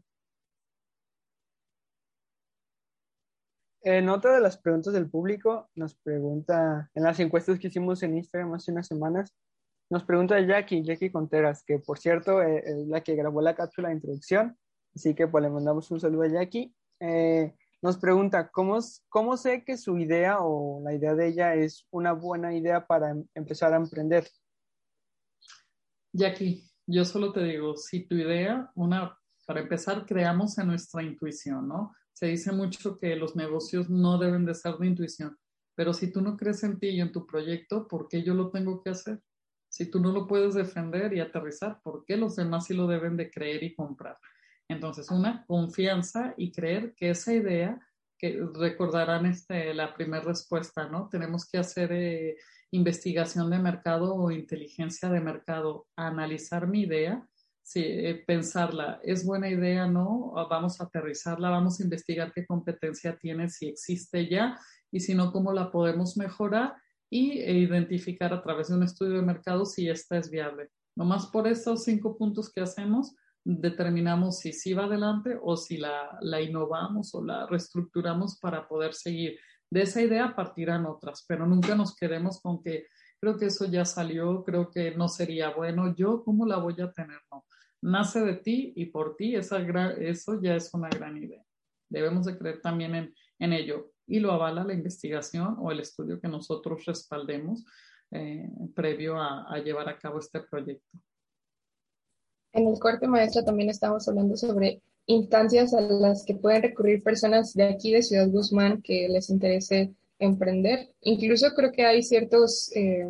En 3.82 4.10
otra 4.10 4.34
de 4.34 4.41
las 4.41 4.58
preguntas 4.58 4.93
del 4.93 5.10
público, 5.10 5.69
nos 5.75 5.95
pregunta, 5.95 6.89
en 6.93 7.04
las 7.04 7.19
encuestas 7.19 7.60
que 7.60 7.67
hicimos 7.67 8.04
en 8.04 8.17
Instagram 8.17 8.54
hace 8.54 8.71
unas 8.71 8.88
semanas, 8.88 9.34
nos 9.89 10.04
pregunta 10.04 10.39
Jackie, 10.39 10.84
Jackie 10.84 11.12
Conteras, 11.12 11.63
que 11.63 11.80
por 11.80 11.97
cierto 11.97 12.41
eh, 12.41 12.62
es 12.65 12.88
la 12.88 13.02
que 13.02 13.15
grabó 13.15 13.41
la 13.41 13.56
cápsula 13.56 13.88
de 13.88 13.95
introducción, 13.95 14.58
así 14.93 15.15
que 15.15 15.28
pues 15.28 15.43
le 15.43 15.49
mandamos 15.49 15.89
un 15.91 15.99
saludo 15.99 16.23
a 16.23 16.28
Jackie. 16.28 16.75
Eh, 17.00 17.56
nos 17.82 17.98
pregunta, 17.98 18.50
¿cómo, 18.52 18.80
¿cómo 19.08 19.38
sé 19.38 19.64
que 19.64 19.78
su 19.78 19.98
idea 19.98 20.40
o 20.42 20.82
la 20.84 20.94
idea 20.94 21.16
de 21.16 21.28
ella 21.28 21.56
es 21.56 21.88
una 21.92 22.12
buena 22.12 22.54
idea 22.54 22.86
para 22.86 23.12
em, 23.12 23.26
empezar 23.36 23.74
a 23.74 23.78
emprender? 23.78 24.28
Jackie, 26.12 26.70
yo 26.86 27.06
solo 27.06 27.32
te 27.32 27.44
digo, 27.44 27.78
si 27.78 28.06
tu 28.06 28.16
idea, 28.16 28.70
una, 28.76 29.18
para 29.46 29.62
empezar, 29.62 30.06
creamos 30.06 30.58
en 30.58 30.68
nuestra 30.68 31.04
intuición, 31.04 31.68
¿no? 31.68 31.96
Se 32.12 32.26
dice 32.26 32.52
mucho 32.52 32.98
que 33.00 33.16
los 33.16 33.36
negocios 33.36 33.90
no 33.90 34.18
deben 34.18 34.46
de 34.46 34.56
ser 34.56 34.76
de 34.76 34.88
intuición, 34.88 35.38
pero 35.76 35.94
si 35.94 36.12
tú 36.12 36.22
no 36.22 36.36
crees 36.36 36.64
en 36.64 36.80
ti 36.80 36.90
y 36.90 37.00
en 37.00 37.14
tu 37.14 37.26
proyecto, 37.26 37.88
¿por 37.88 38.10
qué 38.10 38.24
yo 38.24 38.34
lo 38.34 38.50
tengo 38.50 38.84
que 38.84 38.90
hacer? 38.90 39.22
Si 39.70 39.90
tú 39.90 40.02
no 40.02 40.12
lo 40.12 40.28
puedes 40.28 40.56
defender 40.56 41.14
y 41.14 41.22
aterrizar, 41.22 41.80
¿por 41.82 42.04
qué 42.04 42.18
los 42.18 42.36
demás 42.36 42.66
sí 42.66 42.74
lo 42.74 42.88
deben 42.88 43.16
de 43.16 43.32
creer 43.32 43.64
y 43.64 43.76
comprar? 43.76 44.18
Entonces, 44.69 45.10
una 45.10 45.45
confianza 45.45 46.34
y 46.38 46.51
creer 46.51 46.93
que 46.95 47.10
esa 47.10 47.34
idea, 47.34 47.79
que 48.17 48.39
recordarán 48.53 49.25
este, 49.25 49.73
la 49.73 49.93
primera 49.95 50.23
respuesta, 50.23 50.88
¿no? 50.88 51.10
Tenemos 51.10 51.49
que 51.49 51.58
hacer 51.58 51.91
eh, 51.91 52.38
investigación 52.71 53.49
de 53.49 53.58
mercado 53.58 54.15
o 54.15 54.29
inteligencia 54.29 55.10
de 55.10 55.21
mercado, 55.21 55.88
analizar 55.95 56.67
mi 56.67 56.82
idea, 56.82 57.27
si, 57.63 57.82
eh, 57.82 58.23
pensarla, 58.25 58.99
¿es 59.03 59.25
buena 59.25 59.49
idea? 59.49 59.88
¿No? 59.88 60.34
Vamos 60.49 60.79
a 60.79 60.86
aterrizarla, 60.86 61.49
vamos 61.49 61.79
a 61.79 61.84
investigar 61.84 62.32
qué 62.32 62.45
competencia 62.45 63.17
tiene, 63.17 63.49
si 63.49 63.67
existe 63.67 64.27
ya 64.27 64.60
y 64.91 64.99
si 64.99 65.15
no, 65.15 65.32
cómo 65.32 65.51
la 65.51 65.71
podemos 65.71 66.15
mejorar 66.17 66.75
y 67.12 67.39
e 67.39 67.53
identificar 67.53 68.34
a 68.34 68.41
través 68.41 68.67
de 68.69 68.75
un 68.75 68.84
estudio 68.84 69.15
de 69.15 69.21
mercado 69.23 69.65
si 69.65 69.89
esta 69.89 70.17
es 70.17 70.29
viable. 70.29 70.69
Nomás 70.95 71.27
por 71.27 71.47
estos 71.47 71.84
cinco 71.84 72.17
puntos 72.17 72.51
que 72.51 72.62
hacemos, 72.62 73.15
determinamos 73.43 74.39
si 74.39 74.54
sí 74.54 74.73
va 74.73 74.86
adelante 74.86 75.38
o 75.41 75.56
si 75.58 75.78
la, 75.78 76.17
la 76.21 76.41
innovamos 76.41 77.13
o 77.15 77.23
la 77.23 77.45
reestructuramos 77.47 78.39
para 78.39 78.67
poder 78.67 78.93
seguir. 78.93 79.39
De 79.69 79.82
esa 79.82 80.02
idea 80.02 80.36
partirán 80.36 80.86
otras, 80.86 81.25
pero 81.28 81.45
nunca 81.45 81.75
nos 81.75 81.95
quedemos 81.95 82.41
con 82.41 82.62
que 82.62 82.88
creo 83.19 83.38
que 83.38 83.47
eso 83.47 83.65
ya 83.65 83.86
salió, 83.86 84.43
creo 84.43 84.69
que 84.71 84.95
no 84.95 85.08
sería 85.08 85.52
bueno, 85.52 85.93
yo 85.95 86.23
cómo 86.23 86.45
la 86.45 86.58
voy 86.58 86.75
a 86.82 86.91
tener, 86.91 87.19
no. 87.32 87.45
Nace 87.82 88.21
de 88.21 88.36
ti 88.36 88.73
y 88.75 88.88
por 88.88 89.15
ti, 89.15 89.36
esa 89.36 89.60
eso 89.99 90.41
ya 90.41 90.56
es 90.56 90.73
una 90.73 90.89
gran 90.89 91.17
idea. 91.17 91.43
Debemos 91.89 92.25
de 92.25 92.38
creer 92.38 92.62
también 92.62 92.95
en, 92.95 93.13
en 93.39 93.54
ello 93.54 93.91
y 94.06 94.19
lo 94.19 94.32
avala 94.32 94.63
la 94.63 94.73
investigación 94.73 95.56
o 95.60 95.71
el 95.71 95.80
estudio 95.80 96.19
que 96.19 96.28
nosotros 96.28 96.84
respaldemos 96.86 97.65
eh, 98.12 98.49
previo 98.75 99.21
a, 99.21 99.56
llevar 99.60 99.88
a 99.88 99.97
cabo 99.97 100.19
este 100.19 100.41
proyecto. 100.41 100.97
En 102.54 102.68
el 102.68 102.80
corte 102.80 103.08
maestro 103.08 103.44
también 103.44 103.70
estamos 103.70 104.08
hablando 104.08 104.36
sobre 104.36 104.82
instancias 105.06 105.74
a 105.74 105.82
las 105.82 106.24
que 106.26 106.36
pueden 106.36 106.62
recurrir 106.62 107.04
personas 107.04 107.54
de 107.54 107.64
aquí 107.64 107.92
de 107.92 108.04
Ciudad 108.04 108.30
Guzmán 108.30 108.82
que 108.82 109.08
les 109.10 109.30
interese 109.30 109.94
emprender. 110.20 110.90
Incluso 111.02 111.54
creo 111.56 111.72
que 111.72 111.86
hay 111.86 112.04
ciertos 112.04 112.72
eh, 112.76 113.08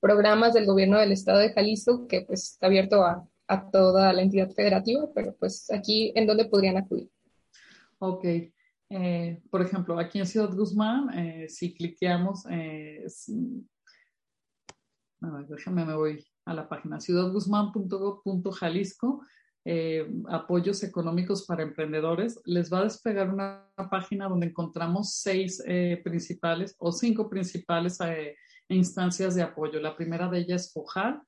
programas 0.00 0.54
del 0.54 0.66
gobierno 0.66 0.98
del 0.98 1.12
estado 1.12 1.38
de 1.38 1.52
Jalisco 1.52 2.06
que 2.06 2.22
pues 2.22 2.52
está 2.52 2.66
abierto 2.66 3.04
a, 3.04 3.26
a 3.48 3.70
toda 3.70 4.12
la 4.12 4.22
entidad 4.22 4.50
federativa, 4.50 5.08
pero 5.14 5.34
pues 5.34 5.70
aquí 5.70 6.12
en 6.14 6.26
dónde 6.26 6.46
podrían 6.46 6.76
acudir. 6.76 7.10
Ok, 7.98 8.24
eh, 8.88 9.42
por 9.50 9.60
ejemplo, 9.60 9.98
aquí 9.98 10.18
en 10.18 10.26
Ciudad 10.26 10.52
Guzmán, 10.54 11.10
eh, 11.18 11.48
si 11.48 11.74
cliqueamos, 11.74 12.46
eh, 12.50 13.04
déjame, 15.48 15.84
me 15.84 15.94
voy 15.94 16.24
a 16.44 16.54
la 16.54 16.68
página 16.68 17.00
ciudadguzmán.gov.jalisco, 17.00 19.24
apoyos 20.28 20.82
económicos 20.82 21.44
para 21.46 21.62
emprendedores, 21.62 22.40
les 22.44 22.72
va 22.72 22.80
a 22.80 22.84
despegar 22.84 23.28
una, 23.28 23.68
página 23.90 24.28
donde 24.28 24.46
encontramos 24.46 25.14
seis 25.14 25.62
principales 26.02 26.74
o 26.78 26.92
cinco 26.92 27.28
principales 27.28 27.98
instancias 28.68 29.34
de 29.34 29.42
apoyo. 29.42 29.80
La 29.80 29.96
primera 29.96 30.28
de 30.28 30.38
ellas 30.38 30.66
es 30.66 30.72
FOJAR, 30.72 31.20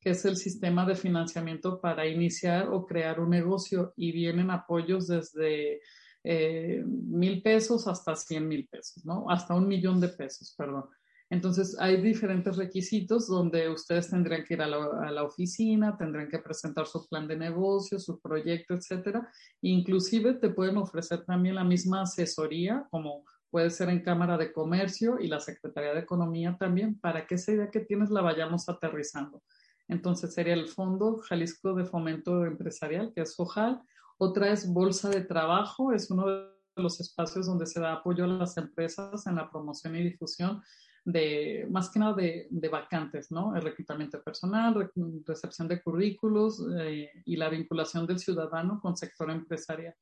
que 0.00 0.10
es 0.10 0.24
el 0.24 0.36
sistema 0.36 0.86
de 0.86 0.94
financiamiento 0.94 1.80
para 1.80 2.06
iniciar 2.06 2.68
o 2.68 2.86
crear 2.86 3.20
un 3.20 3.30
negocio 3.30 3.92
y 3.96 4.12
vienen 4.12 4.50
apoyos 4.50 5.08
desde 5.08 5.80
eh, 6.24 6.84
mil 6.86 7.42
pesos 7.42 7.86
hasta 7.86 8.14
cien 8.14 8.46
mil 8.46 8.68
pesos, 8.68 9.04
¿no? 9.04 9.28
Hasta 9.28 9.54
un 9.54 9.66
millón 9.66 10.00
de 10.00 10.08
pesos, 10.08 10.54
perdón. 10.56 10.84
Entonces, 11.30 11.76
hay 11.78 12.00
diferentes 12.00 12.56
requisitos 12.56 13.28
donde 13.28 13.68
ustedes 13.68 14.08
tendrían 14.08 14.44
que 14.44 14.54
ir 14.54 14.62
a 14.62 14.66
la, 14.66 15.22
oficina, 15.22 15.96
tendrán 15.96 16.28
que 16.28 16.38
presentar 16.38 16.86
su 16.86 17.06
plan 17.06 17.28
de 17.28 17.36
negocio, 17.36 17.98
su 17.98 18.18
proyecto, 18.18 18.74
etcétera. 18.74 19.28
Inclusive 19.60 20.34
te 20.34 20.48
pueden 20.48 20.78
ofrecer 20.78 21.24
también 21.26 21.56
la 21.56 21.64
misma 21.64 22.02
asesoría, 22.02 22.86
como 22.90 23.24
puede 23.50 23.68
ser 23.68 23.90
en 23.90 24.02
Cámara 24.02 24.38
de 24.38 24.52
Comercio 24.52 25.18
y 25.20 25.28
la 25.28 25.40
Secretaría 25.40 25.92
de 25.92 26.00
Economía 26.00 26.56
también, 26.58 26.98
para 26.98 27.26
que 27.26 27.34
esa 27.34 27.52
idea 27.52 27.70
que 27.70 27.80
tienes 27.80 28.08
la 28.08 28.22
vayamos 28.22 28.66
aterrizando. 28.68 29.42
Entonces, 29.86 30.32
sería 30.32 30.54
el 30.54 30.68
Fondo 30.68 31.18
Jalisco 31.18 31.74
de 31.74 31.84
Fomento 31.84 32.46
Empresarial, 32.46 33.12
que 33.14 33.20
es 33.20 33.36
FOJAL. 33.36 33.82
Otra 34.16 34.50
es 34.50 34.70
Bolsa 34.72 35.10
de 35.10 35.24
Trabajo, 35.24 35.92
es 35.92 36.10
uno 36.10 36.26
de 36.26 36.46
los 36.76 37.00
espacios 37.00 37.46
donde 37.46 37.66
se 37.66 37.80
da 37.80 37.92
apoyo 37.94 38.24
a 38.24 38.28
las 38.28 38.56
empresas 38.56 39.26
en 39.26 39.34
la 39.34 39.50
promoción 39.50 39.94
y 39.96 40.02
difusión 40.02 40.62
de, 41.10 41.66
más 41.70 41.88
que 41.88 41.98
nada 41.98 42.12
de, 42.14 42.68
vacantes, 42.70 43.30
¿no? 43.30 43.56
El 43.56 43.62
reclutamiento 43.62 44.22
personal, 44.22 44.90
recepción 45.24 45.66
de 45.66 45.80
currículos 45.80 46.62
eh, 46.78 47.10
y 47.24 47.36
la 47.36 47.48
vinculación 47.48 48.06
del 48.06 48.18
ciudadano 48.18 48.78
con 48.78 48.94
sector 48.94 49.30
empresarial. 49.30 49.94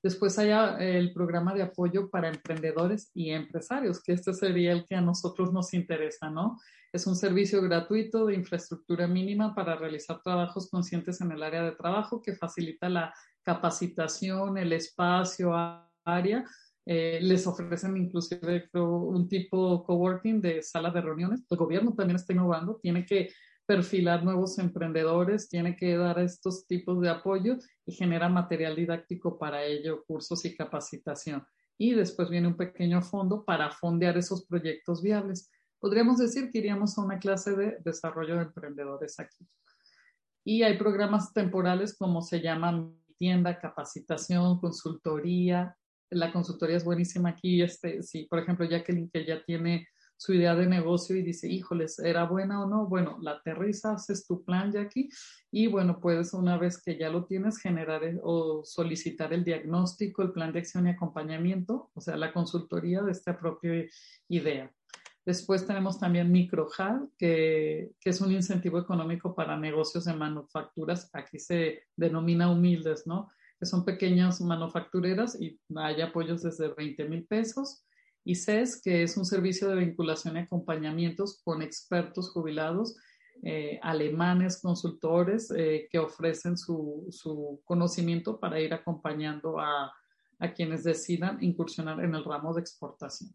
Después 0.00 0.38
hay 0.38 0.50
el 0.78 1.12
programa 1.12 1.54
de 1.54 1.62
apoyo 1.62 2.08
para 2.08 2.28
emprendedores 2.28 3.10
y 3.14 3.30
empresarios, 3.30 4.00
que 4.00 4.12
este 4.12 4.32
sería 4.32 4.70
el 4.70 4.86
que 4.86 4.94
a 4.94 5.00
nosotros 5.00 5.52
nos 5.52 5.74
interesa, 5.74 6.30
¿no? 6.30 6.56
Es 6.92 7.08
un 7.08 7.16
servicio 7.16 7.60
gratuito 7.60 8.26
de 8.26 8.36
infraestructura 8.36 9.08
mínima 9.08 9.56
para 9.56 9.74
realizar 9.74 10.22
trabajos 10.22 10.70
conscientes 10.70 11.20
en 11.20 11.32
el 11.32 11.42
área 11.42 11.64
de 11.64 11.72
trabajo 11.72 12.22
que 12.22 12.36
facilita 12.36 12.88
la 12.88 13.12
capacitación, 13.42 14.56
el 14.56 14.72
espacio, 14.72 15.52
área 16.04 16.44
eh, 16.90 17.18
les 17.20 17.46
ofrecen 17.46 17.98
inclusive 17.98 18.70
un 18.72 19.28
tipo 19.28 19.84
coworking 19.84 20.40
de 20.40 20.62
sala 20.62 20.90
de 20.90 21.02
reuniones. 21.02 21.44
El 21.50 21.58
gobierno 21.58 21.92
también 21.92 22.16
está 22.16 22.32
innovando, 22.32 22.80
tiene 22.82 23.04
que 23.04 23.30
perfilar 23.66 24.24
nuevos 24.24 24.58
emprendedores, 24.58 25.50
tiene 25.50 25.76
que 25.76 25.98
dar 25.98 26.18
estos 26.18 26.66
tipos 26.66 27.02
de 27.02 27.10
apoyo 27.10 27.58
y 27.84 27.92
genera 27.92 28.30
material 28.30 28.74
didáctico 28.74 29.38
para 29.38 29.62
ello, 29.64 30.02
cursos 30.06 30.46
y 30.46 30.56
capacitación. 30.56 31.44
Y 31.76 31.92
después 31.92 32.30
viene 32.30 32.48
un 32.48 32.56
pequeño 32.56 33.02
fondo 33.02 33.44
para 33.44 33.70
fondear 33.70 34.16
esos 34.16 34.46
proyectos 34.46 35.02
viables. 35.02 35.50
Podríamos 35.78 36.16
decir 36.16 36.50
que 36.50 36.56
iríamos 36.56 36.96
a 36.96 37.02
una 37.02 37.18
clase 37.18 37.54
de 37.54 37.76
desarrollo 37.84 38.36
de 38.36 38.44
emprendedores 38.44 39.20
aquí. 39.20 39.46
Y 40.42 40.62
hay 40.62 40.78
programas 40.78 41.34
temporales 41.34 41.94
como 41.98 42.22
se 42.22 42.40
llaman 42.40 42.98
tienda, 43.18 43.58
capacitación, 43.58 44.58
consultoría, 44.58 45.76
la 46.10 46.32
consultoría 46.32 46.76
es 46.76 46.84
buenísima 46.84 47.30
aquí. 47.30 47.62
Este, 47.62 48.02
si, 48.02 48.24
por 48.24 48.38
ejemplo, 48.38 48.66
Jacqueline, 48.66 49.10
que 49.10 49.24
ya 49.24 49.42
tiene 49.44 49.88
su 50.18 50.34
idea 50.34 50.56
de 50.56 50.66
negocio 50.66 51.16
y 51.16 51.22
dice, 51.22 51.48
híjoles, 51.48 52.00
¿era 52.00 52.24
buena 52.24 52.62
o 52.62 52.66
no? 52.66 52.86
Bueno, 52.86 53.18
la 53.22 53.32
aterriza, 53.32 53.92
haces 53.92 54.26
tu 54.26 54.44
plan, 54.44 54.72
Jackie, 54.72 55.08
y 55.52 55.68
bueno, 55.68 56.00
puedes 56.00 56.34
una 56.34 56.58
vez 56.58 56.82
que 56.82 56.98
ya 56.98 57.08
lo 57.08 57.24
tienes, 57.24 57.58
generar 57.58 58.02
o 58.24 58.62
solicitar 58.64 59.32
el 59.32 59.44
diagnóstico, 59.44 60.22
el 60.22 60.32
plan 60.32 60.52
de 60.52 60.58
acción 60.58 60.88
y 60.88 60.90
acompañamiento, 60.90 61.90
o 61.94 62.00
sea, 62.00 62.16
la 62.16 62.32
consultoría 62.32 63.00
de 63.02 63.12
esta 63.12 63.38
propia 63.38 63.86
idea. 64.28 64.72
Después 65.24 65.66
tenemos 65.66 66.00
también 66.00 66.32
MicroHal, 66.32 67.10
que, 67.16 67.92
que 68.00 68.10
es 68.10 68.20
un 68.20 68.32
incentivo 68.32 68.78
económico 68.80 69.36
para 69.36 69.56
negocios 69.56 70.06
de 70.06 70.14
manufacturas. 70.14 71.10
Aquí 71.12 71.38
se 71.38 71.82
denomina 71.96 72.50
humildes, 72.50 73.06
¿no? 73.06 73.28
Que 73.58 73.66
son 73.66 73.84
pequeñas 73.84 74.40
manufactureras 74.40 75.40
y 75.40 75.58
hay 75.76 76.00
apoyos 76.00 76.42
desde 76.42 76.72
20 76.74 77.08
mil 77.08 77.26
pesos. 77.26 77.84
Y 78.24 78.34
CES, 78.34 78.82
que 78.82 79.02
es 79.02 79.16
un 79.16 79.24
servicio 79.24 79.68
de 79.68 79.76
vinculación 79.76 80.36
y 80.36 80.40
acompañamientos 80.40 81.40
con 81.42 81.62
expertos 81.62 82.30
jubilados, 82.30 82.96
eh, 83.42 83.78
alemanes, 83.82 84.60
consultores, 84.60 85.50
eh, 85.56 85.88
que 85.90 85.98
ofrecen 85.98 86.58
su, 86.58 87.06
su, 87.10 87.60
conocimiento 87.64 88.38
para 88.38 88.60
ir 88.60 88.74
acompañando 88.74 89.60
a, 89.60 89.92
a, 90.40 90.52
quienes 90.52 90.82
decidan 90.82 91.42
incursionar 91.42 92.04
en 92.04 92.14
el 92.14 92.24
ramo 92.24 92.52
de 92.52 92.60
exportación. 92.60 93.30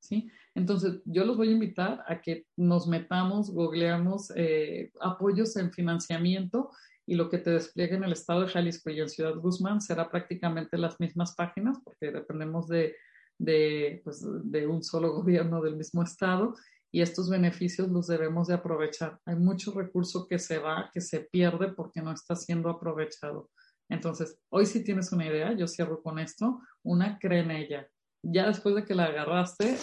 ¿sí? 0.00 0.28
Entonces, 0.54 1.00
yo 1.04 1.24
los 1.24 1.36
voy 1.36 1.48
a 1.48 1.52
invitar 1.52 2.04
a 2.08 2.20
que 2.20 2.46
nos 2.56 2.88
metamos, 2.88 3.50
googleamos 3.50 4.32
eh, 4.36 4.90
apoyos 5.00 5.56
en 5.56 5.72
financiamiento 5.72 6.70
y 7.06 7.14
lo 7.16 7.28
que 7.28 7.38
te 7.38 7.50
despliegue 7.50 7.96
en 7.96 8.04
el 8.04 8.12
estado 8.12 8.42
de 8.42 8.48
Jalisco 8.48 8.90
y 8.90 9.00
en 9.00 9.08
Ciudad 9.08 9.34
Guzmán 9.36 9.80
será 9.80 10.10
prácticamente 10.10 10.78
las 10.78 10.98
mismas 11.00 11.34
páginas 11.34 11.78
porque 11.84 12.10
dependemos 12.10 12.66
de, 12.68 12.96
de, 13.38 14.00
pues, 14.04 14.24
de 14.44 14.66
un 14.66 14.82
solo 14.82 15.12
gobierno 15.14 15.62
del 15.62 15.76
mismo 15.76 16.02
estado 16.02 16.54
y 16.90 17.02
estos 17.02 17.28
beneficios 17.28 17.88
los 17.88 18.06
debemos 18.06 18.46
de 18.46 18.54
aprovechar. 18.54 19.18
Hay 19.26 19.34
mucho 19.34 19.72
recurso 19.72 20.28
que 20.28 20.38
se 20.38 20.58
va, 20.58 20.90
que 20.92 21.00
se 21.00 21.20
pierde 21.20 21.72
porque 21.72 22.00
no 22.00 22.12
está 22.12 22.36
siendo 22.36 22.70
aprovechado. 22.70 23.50
Entonces, 23.88 24.38
hoy 24.48 24.64
si 24.64 24.84
tienes 24.84 25.12
una 25.12 25.26
idea, 25.26 25.52
yo 25.52 25.66
cierro 25.66 26.02
con 26.02 26.18
esto, 26.18 26.60
una 26.84 27.18
cree 27.18 27.40
en 27.40 27.50
ella. 27.50 27.88
Ya 28.24 28.46
después 28.46 28.74
de 28.74 28.84
que 28.84 28.94
la 28.94 29.04
agarraste, 29.06 29.76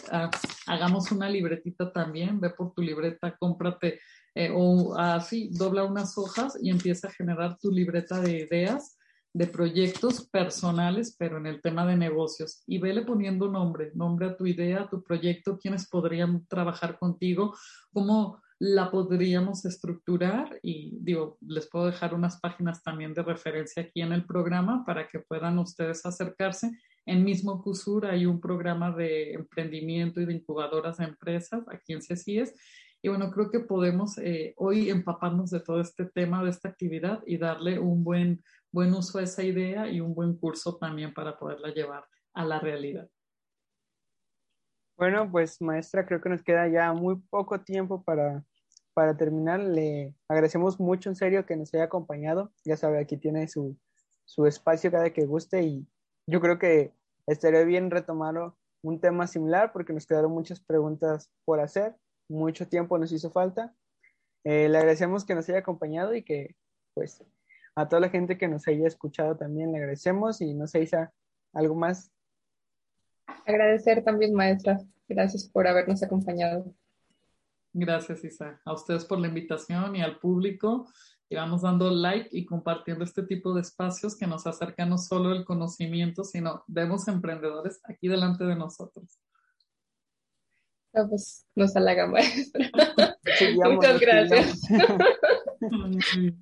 hagamos 0.68 1.12
una 1.12 1.30
libretita 1.30 1.92
también, 1.92 2.40
ve 2.40 2.50
por 2.50 2.74
tu 2.74 2.82
libreta, 2.82 3.36
cómprate 3.38 4.00
eh, 4.34 4.50
o 4.54 4.96
así, 4.98 5.50
dobla 5.52 5.84
unas 5.84 6.18
hojas 6.18 6.58
y 6.62 6.70
empieza 6.70 7.08
a 7.08 7.12
generar 7.12 7.58
tu 7.60 7.70
libreta 7.72 8.20
de 8.20 8.40
ideas, 8.40 8.98
de 9.34 9.48
proyectos 9.48 10.28
personales, 10.28 11.16
pero 11.18 11.38
en 11.38 11.46
el 11.46 11.62
tema 11.62 11.86
de 11.86 11.98
negocios. 11.98 12.64
Y 12.68 12.80
vele 12.80 13.04
poniendo 13.04 13.48
nombre, 13.50 13.92
nombre 13.96 14.28
a 14.28 14.36
tu 14.36 14.46
idea, 14.46 14.82
a 14.82 14.90
tu 14.90 15.04
proyecto, 15.04 15.58
quiénes 15.58 15.88
podrían 15.88 16.46
trabajar 16.48 16.98
contigo, 16.98 17.56
cómo 17.94 18.42
la 18.64 18.92
podríamos 18.92 19.66
estructurar 19.66 20.60
y 20.62 20.96
digo, 21.02 21.40
les 21.42 21.68
puedo 21.68 21.88
dejar 21.88 22.14
unas 22.14 22.40
páginas 22.40 22.84
también 22.84 23.12
de 23.16 23.24
referencia 23.24 23.82
aquí 23.82 24.02
en 24.02 24.14
el 24.14 24.24
programa 24.24 24.86
para 24.86 25.08
que 25.08 25.18
puedan 25.18 25.58
ustedes 25.58 26.06
acercarse. 26.06 26.70
En 27.06 27.24
mismo 27.24 27.62
CUSUR 27.64 28.06
hay 28.06 28.26
un 28.26 28.40
programa 28.40 28.92
de 28.92 29.34
emprendimiento 29.34 30.22
y 30.22 30.26
de 30.26 30.34
incubadoras 30.34 30.98
de 30.98 31.06
empresas 31.06 31.64
aquí 31.68 31.94
en 31.94 32.02
CECIES 32.02 32.54
y 33.04 33.10
bueno, 33.10 33.32
creo 33.32 33.50
que 33.50 33.62
podemos 33.62 34.18
eh, 34.20 34.54
hoy 34.58 34.92
empaparnos 34.92 35.50
de 35.50 35.60
todo 35.60 35.82
este 35.82 36.06
tema, 36.06 36.44
de 36.44 36.52
esta 36.52 36.70
actividad 36.70 37.24
y 37.26 37.38
darle 37.38 37.80
un 37.80 38.04
buen, 38.04 38.44
buen 38.72 38.94
uso 38.94 39.18
a 39.18 39.24
esa 39.24 39.44
idea 39.44 39.88
y 39.90 40.00
un 40.00 40.14
buen 40.14 40.38
curso 40.38 40.78
también 40.78 41.12
para 41.12 41.38
poderla 41.38 41.74
llevar 41.74 42.06
a 42.34 42.46
la 42.46 42.60
realidad. 42.60 43.10
Bueno, 44.98 45.30
pues 45.32 45.60
maestra, 45.62 46.06
creo 46.06 46.22
que 46.22 46.30
nos 46.30 46.44
queda 46.44 46.68
ya 46.68 46.94
muy 46.94 47.16
poco 47.32 47.60
tiempo 47.62 48.04
para, 48.04 48.44
para 48.94 49.18
terminar. 49.18 49.60
Le 49.60 50.14
agradecemos 50.28 50.80
mucho 50.80 51.10
en 51.10 51.16
serio 51.16 51.48
que 51.48 51.56
nos 51.56 51.74
haya 51.74 51.86
acompañado. 51.86 52.54
Ya 52.64 52.78
sabe, 52.78 53.00
aquí 53.00 53.18
tiene 53.18 53.48
su, 53.48 53.76
su 54.26 54.46
espacio 54.46 54.92
cada 54.92 55.12
que 55.12 55.26
guste 55.26 55.64
y 55.64 55.88
yo 56.32 56.40
creo 56.40 56.58
que 56.58 56.94
estaría 57.28 57.64
bien 57.64 57.92
retomar 57.92 58.54
un 58.84 59.00
tema 59.00 59.28
similar 59.28 59.72
porque 59.74 59.94
nos 59.94 60.06
quedaron 60.08 60.32
muchas 60.32 60.60
preguntas 60.60 61.30
por 61.46 61.60
hacer 61.60 61.96
mucho 62.32 62.68
tiempo 62.68 62.98
nos 62.98 63.12
hizo 63.12 63.30
falta. 63.30 63.74
Eh, 64.44 64.70
le 64.70 64.78
agradecemos 64.78 65.26
que 65.26 65.36
nos 65.36 65.48
haya 65.50 65.60
acompañado 65.60 66.16
y 66.16 66.24
que, 66.24 66.56
pues, 66.96 67.24
a 67.76 67.88
toda 67.88 68.00
la 68.00 68.10
gente 68.10 68.38
que 68.38 68.48
nos 68.48 68.68
haya 68.68 68.88
escuchado 68.88 69.38
también 69.38 69.72
le 69.72 69.78
agradecemos 69.78 70.42
y 70.42 70.54
no 70.54 70.68
sé, 70.68 70.82
Isa, 70.82 71.14
¿algo 71.54 71.76
más? 71.76 72.12
Agradecer 73.46 74.04
también, 74.04 74.34
maestra. 74.34 74.80
Gracias 75.08 75.48
por 75.50 75.68
habernos 75.68 76.02
acompañado. 76.04 76.74
Gracias, 77.74 78.24
Isa. 78.24 78.60
A 78.66 78.74
ustedes 78.74 79.06
por 79.06 79.20
la 79.20 79.28
invitación 79.28 79.96
y 79.96 80.02
al 80.02 80.20
público. 80.20 80.88
Y 81.32 81.36
vamos 81.36 81.62
dando 81.62 81.90
like 81.90 82.28
y 82.34 82.44
compartiendo 82.44 83.06
este 83.06 83.24
tipo 83.24 83.54
de 83.54 83.62
espacios 83.62 84.18
que 84.18 84.28
nos 84.28 84.46
acercan 84.46 84.90
no 84.90 84.98
solo 84.98 85.32
el 85.32 85.46
conocimiento, 85.46 86.26
sino 86.26 86.66
vemos 86.68 87.08
emprendedores 87.08 87.80
aquí 87.86 88.10
delante 88.10 88.44
de 88.44 88.58
nosotros. 88.58 89.18
Pues 90.92 91.48
nos 91.56 91.74
halaga, 91.78 92.06
maestra. 92.08 92.70
Muchas 93.64 94.02
gracias. 94.02 94.60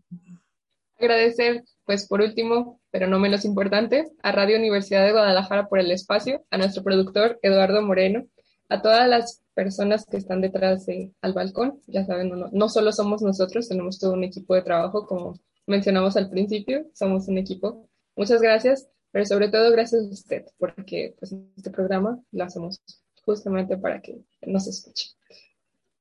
Agradecer, 0.97 1.63
pues 1.85 2.07
por 2.07 2.21
último, 2.21 2.81
pero 2.89 3.05
no 3.05 3.19
menos 3.19 3.45
importante, 3.45 4.09
a 4.23 4.31
Radio 4.31 4.57
Universidad 4.57 5.05
de 5.05 5.11
Guadalajara 5.11 5.67
por 5.67 5.77
el 5.77 5.91
espacio, 5.91 6.43
a 6.49 6.57
nuestro 6.57 6.81
productor 6.81 7.37
Eduardo 7.43 7.83
Moreno, 7.83 8.25
a 8.69 8.81
todas 8.81 9.07
las 9.07 9.43
personas 9.59 10.05
que 10.05 10.15
están 10.15 10.39
detrás 10.39 10.85
de 10.85 11.11
Al 11.19 11.33
Balcón. 11.33 11.81
Ya 11.85 12.05
saben, 12.05 12.29
no, 12.29 12.47
no 12.49 12.69
solo 12.69 12.93
somos 12.93 13.21
nosotros, 13.21 13.67
tenemos 13.67 13.99
todo 13.99 14.13
un 14.13 14.23
equipo 14.23 14.55
de 14.55 14.61
trabajo, 14.61 15.05
como 15.05 15.37
mencionamos 15.67 16.15
al 16.15 16.29
principio, 16.29 16.85
somos 16.93 17.27
un 17.27 17.37
equipo. 17.37 17.89
Muchas 18.15 18.41
gracias, 18.41 18.87
pero 19.11 19.25
sobre 19.25 19.49
todo 19.49 19.69
gracias 19.73 20.01
a 20.01 20.13
usted, 20.13 20.45
porque 20.57 21.13
pues, 21.19 21.35
este 21.57 21.71
programa 21.71 22.19
lo 22.31 22.43
hacemos 22.45 22.81
justamente 23.25 23.77
para 23.77 23.99
que 23.99 24.21
nos 24.43 24.65
escuche. 24.65 25.09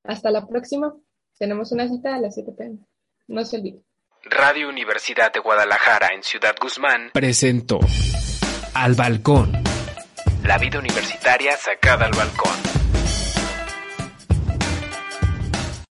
Hasta 0.05 0.31
la 0.31 0.47
próxima. 0.47 0.95
Tenemos 1.37 1.73
una 1.73 1.89
cita 1.89 2.15
a 2.15 2.21
las 2.21 2.35
7 2.35 2.53
pm. 2.57 2.79
No 3.27 3.45
se 3.45 3.57
olvide. 3.57 3.83
Radio 4.23 4.69
Universidad 4.69 5.33
de 5.33 5.41
Guadalajara 5.41 6.11
en 6.15 6.23
Ciudad 6.23 6.55
Guzmán 6.61 7.11
presentó 7.13 7.81
Al 8.75 8.95
Balcón. 8.95 9.53
La 10.45 10.59
vida 10.59 10.79
universitaria 10.79 11.57
sacada 11.57 12.07
al 12.07 12.13
balcón. 12.13 12.78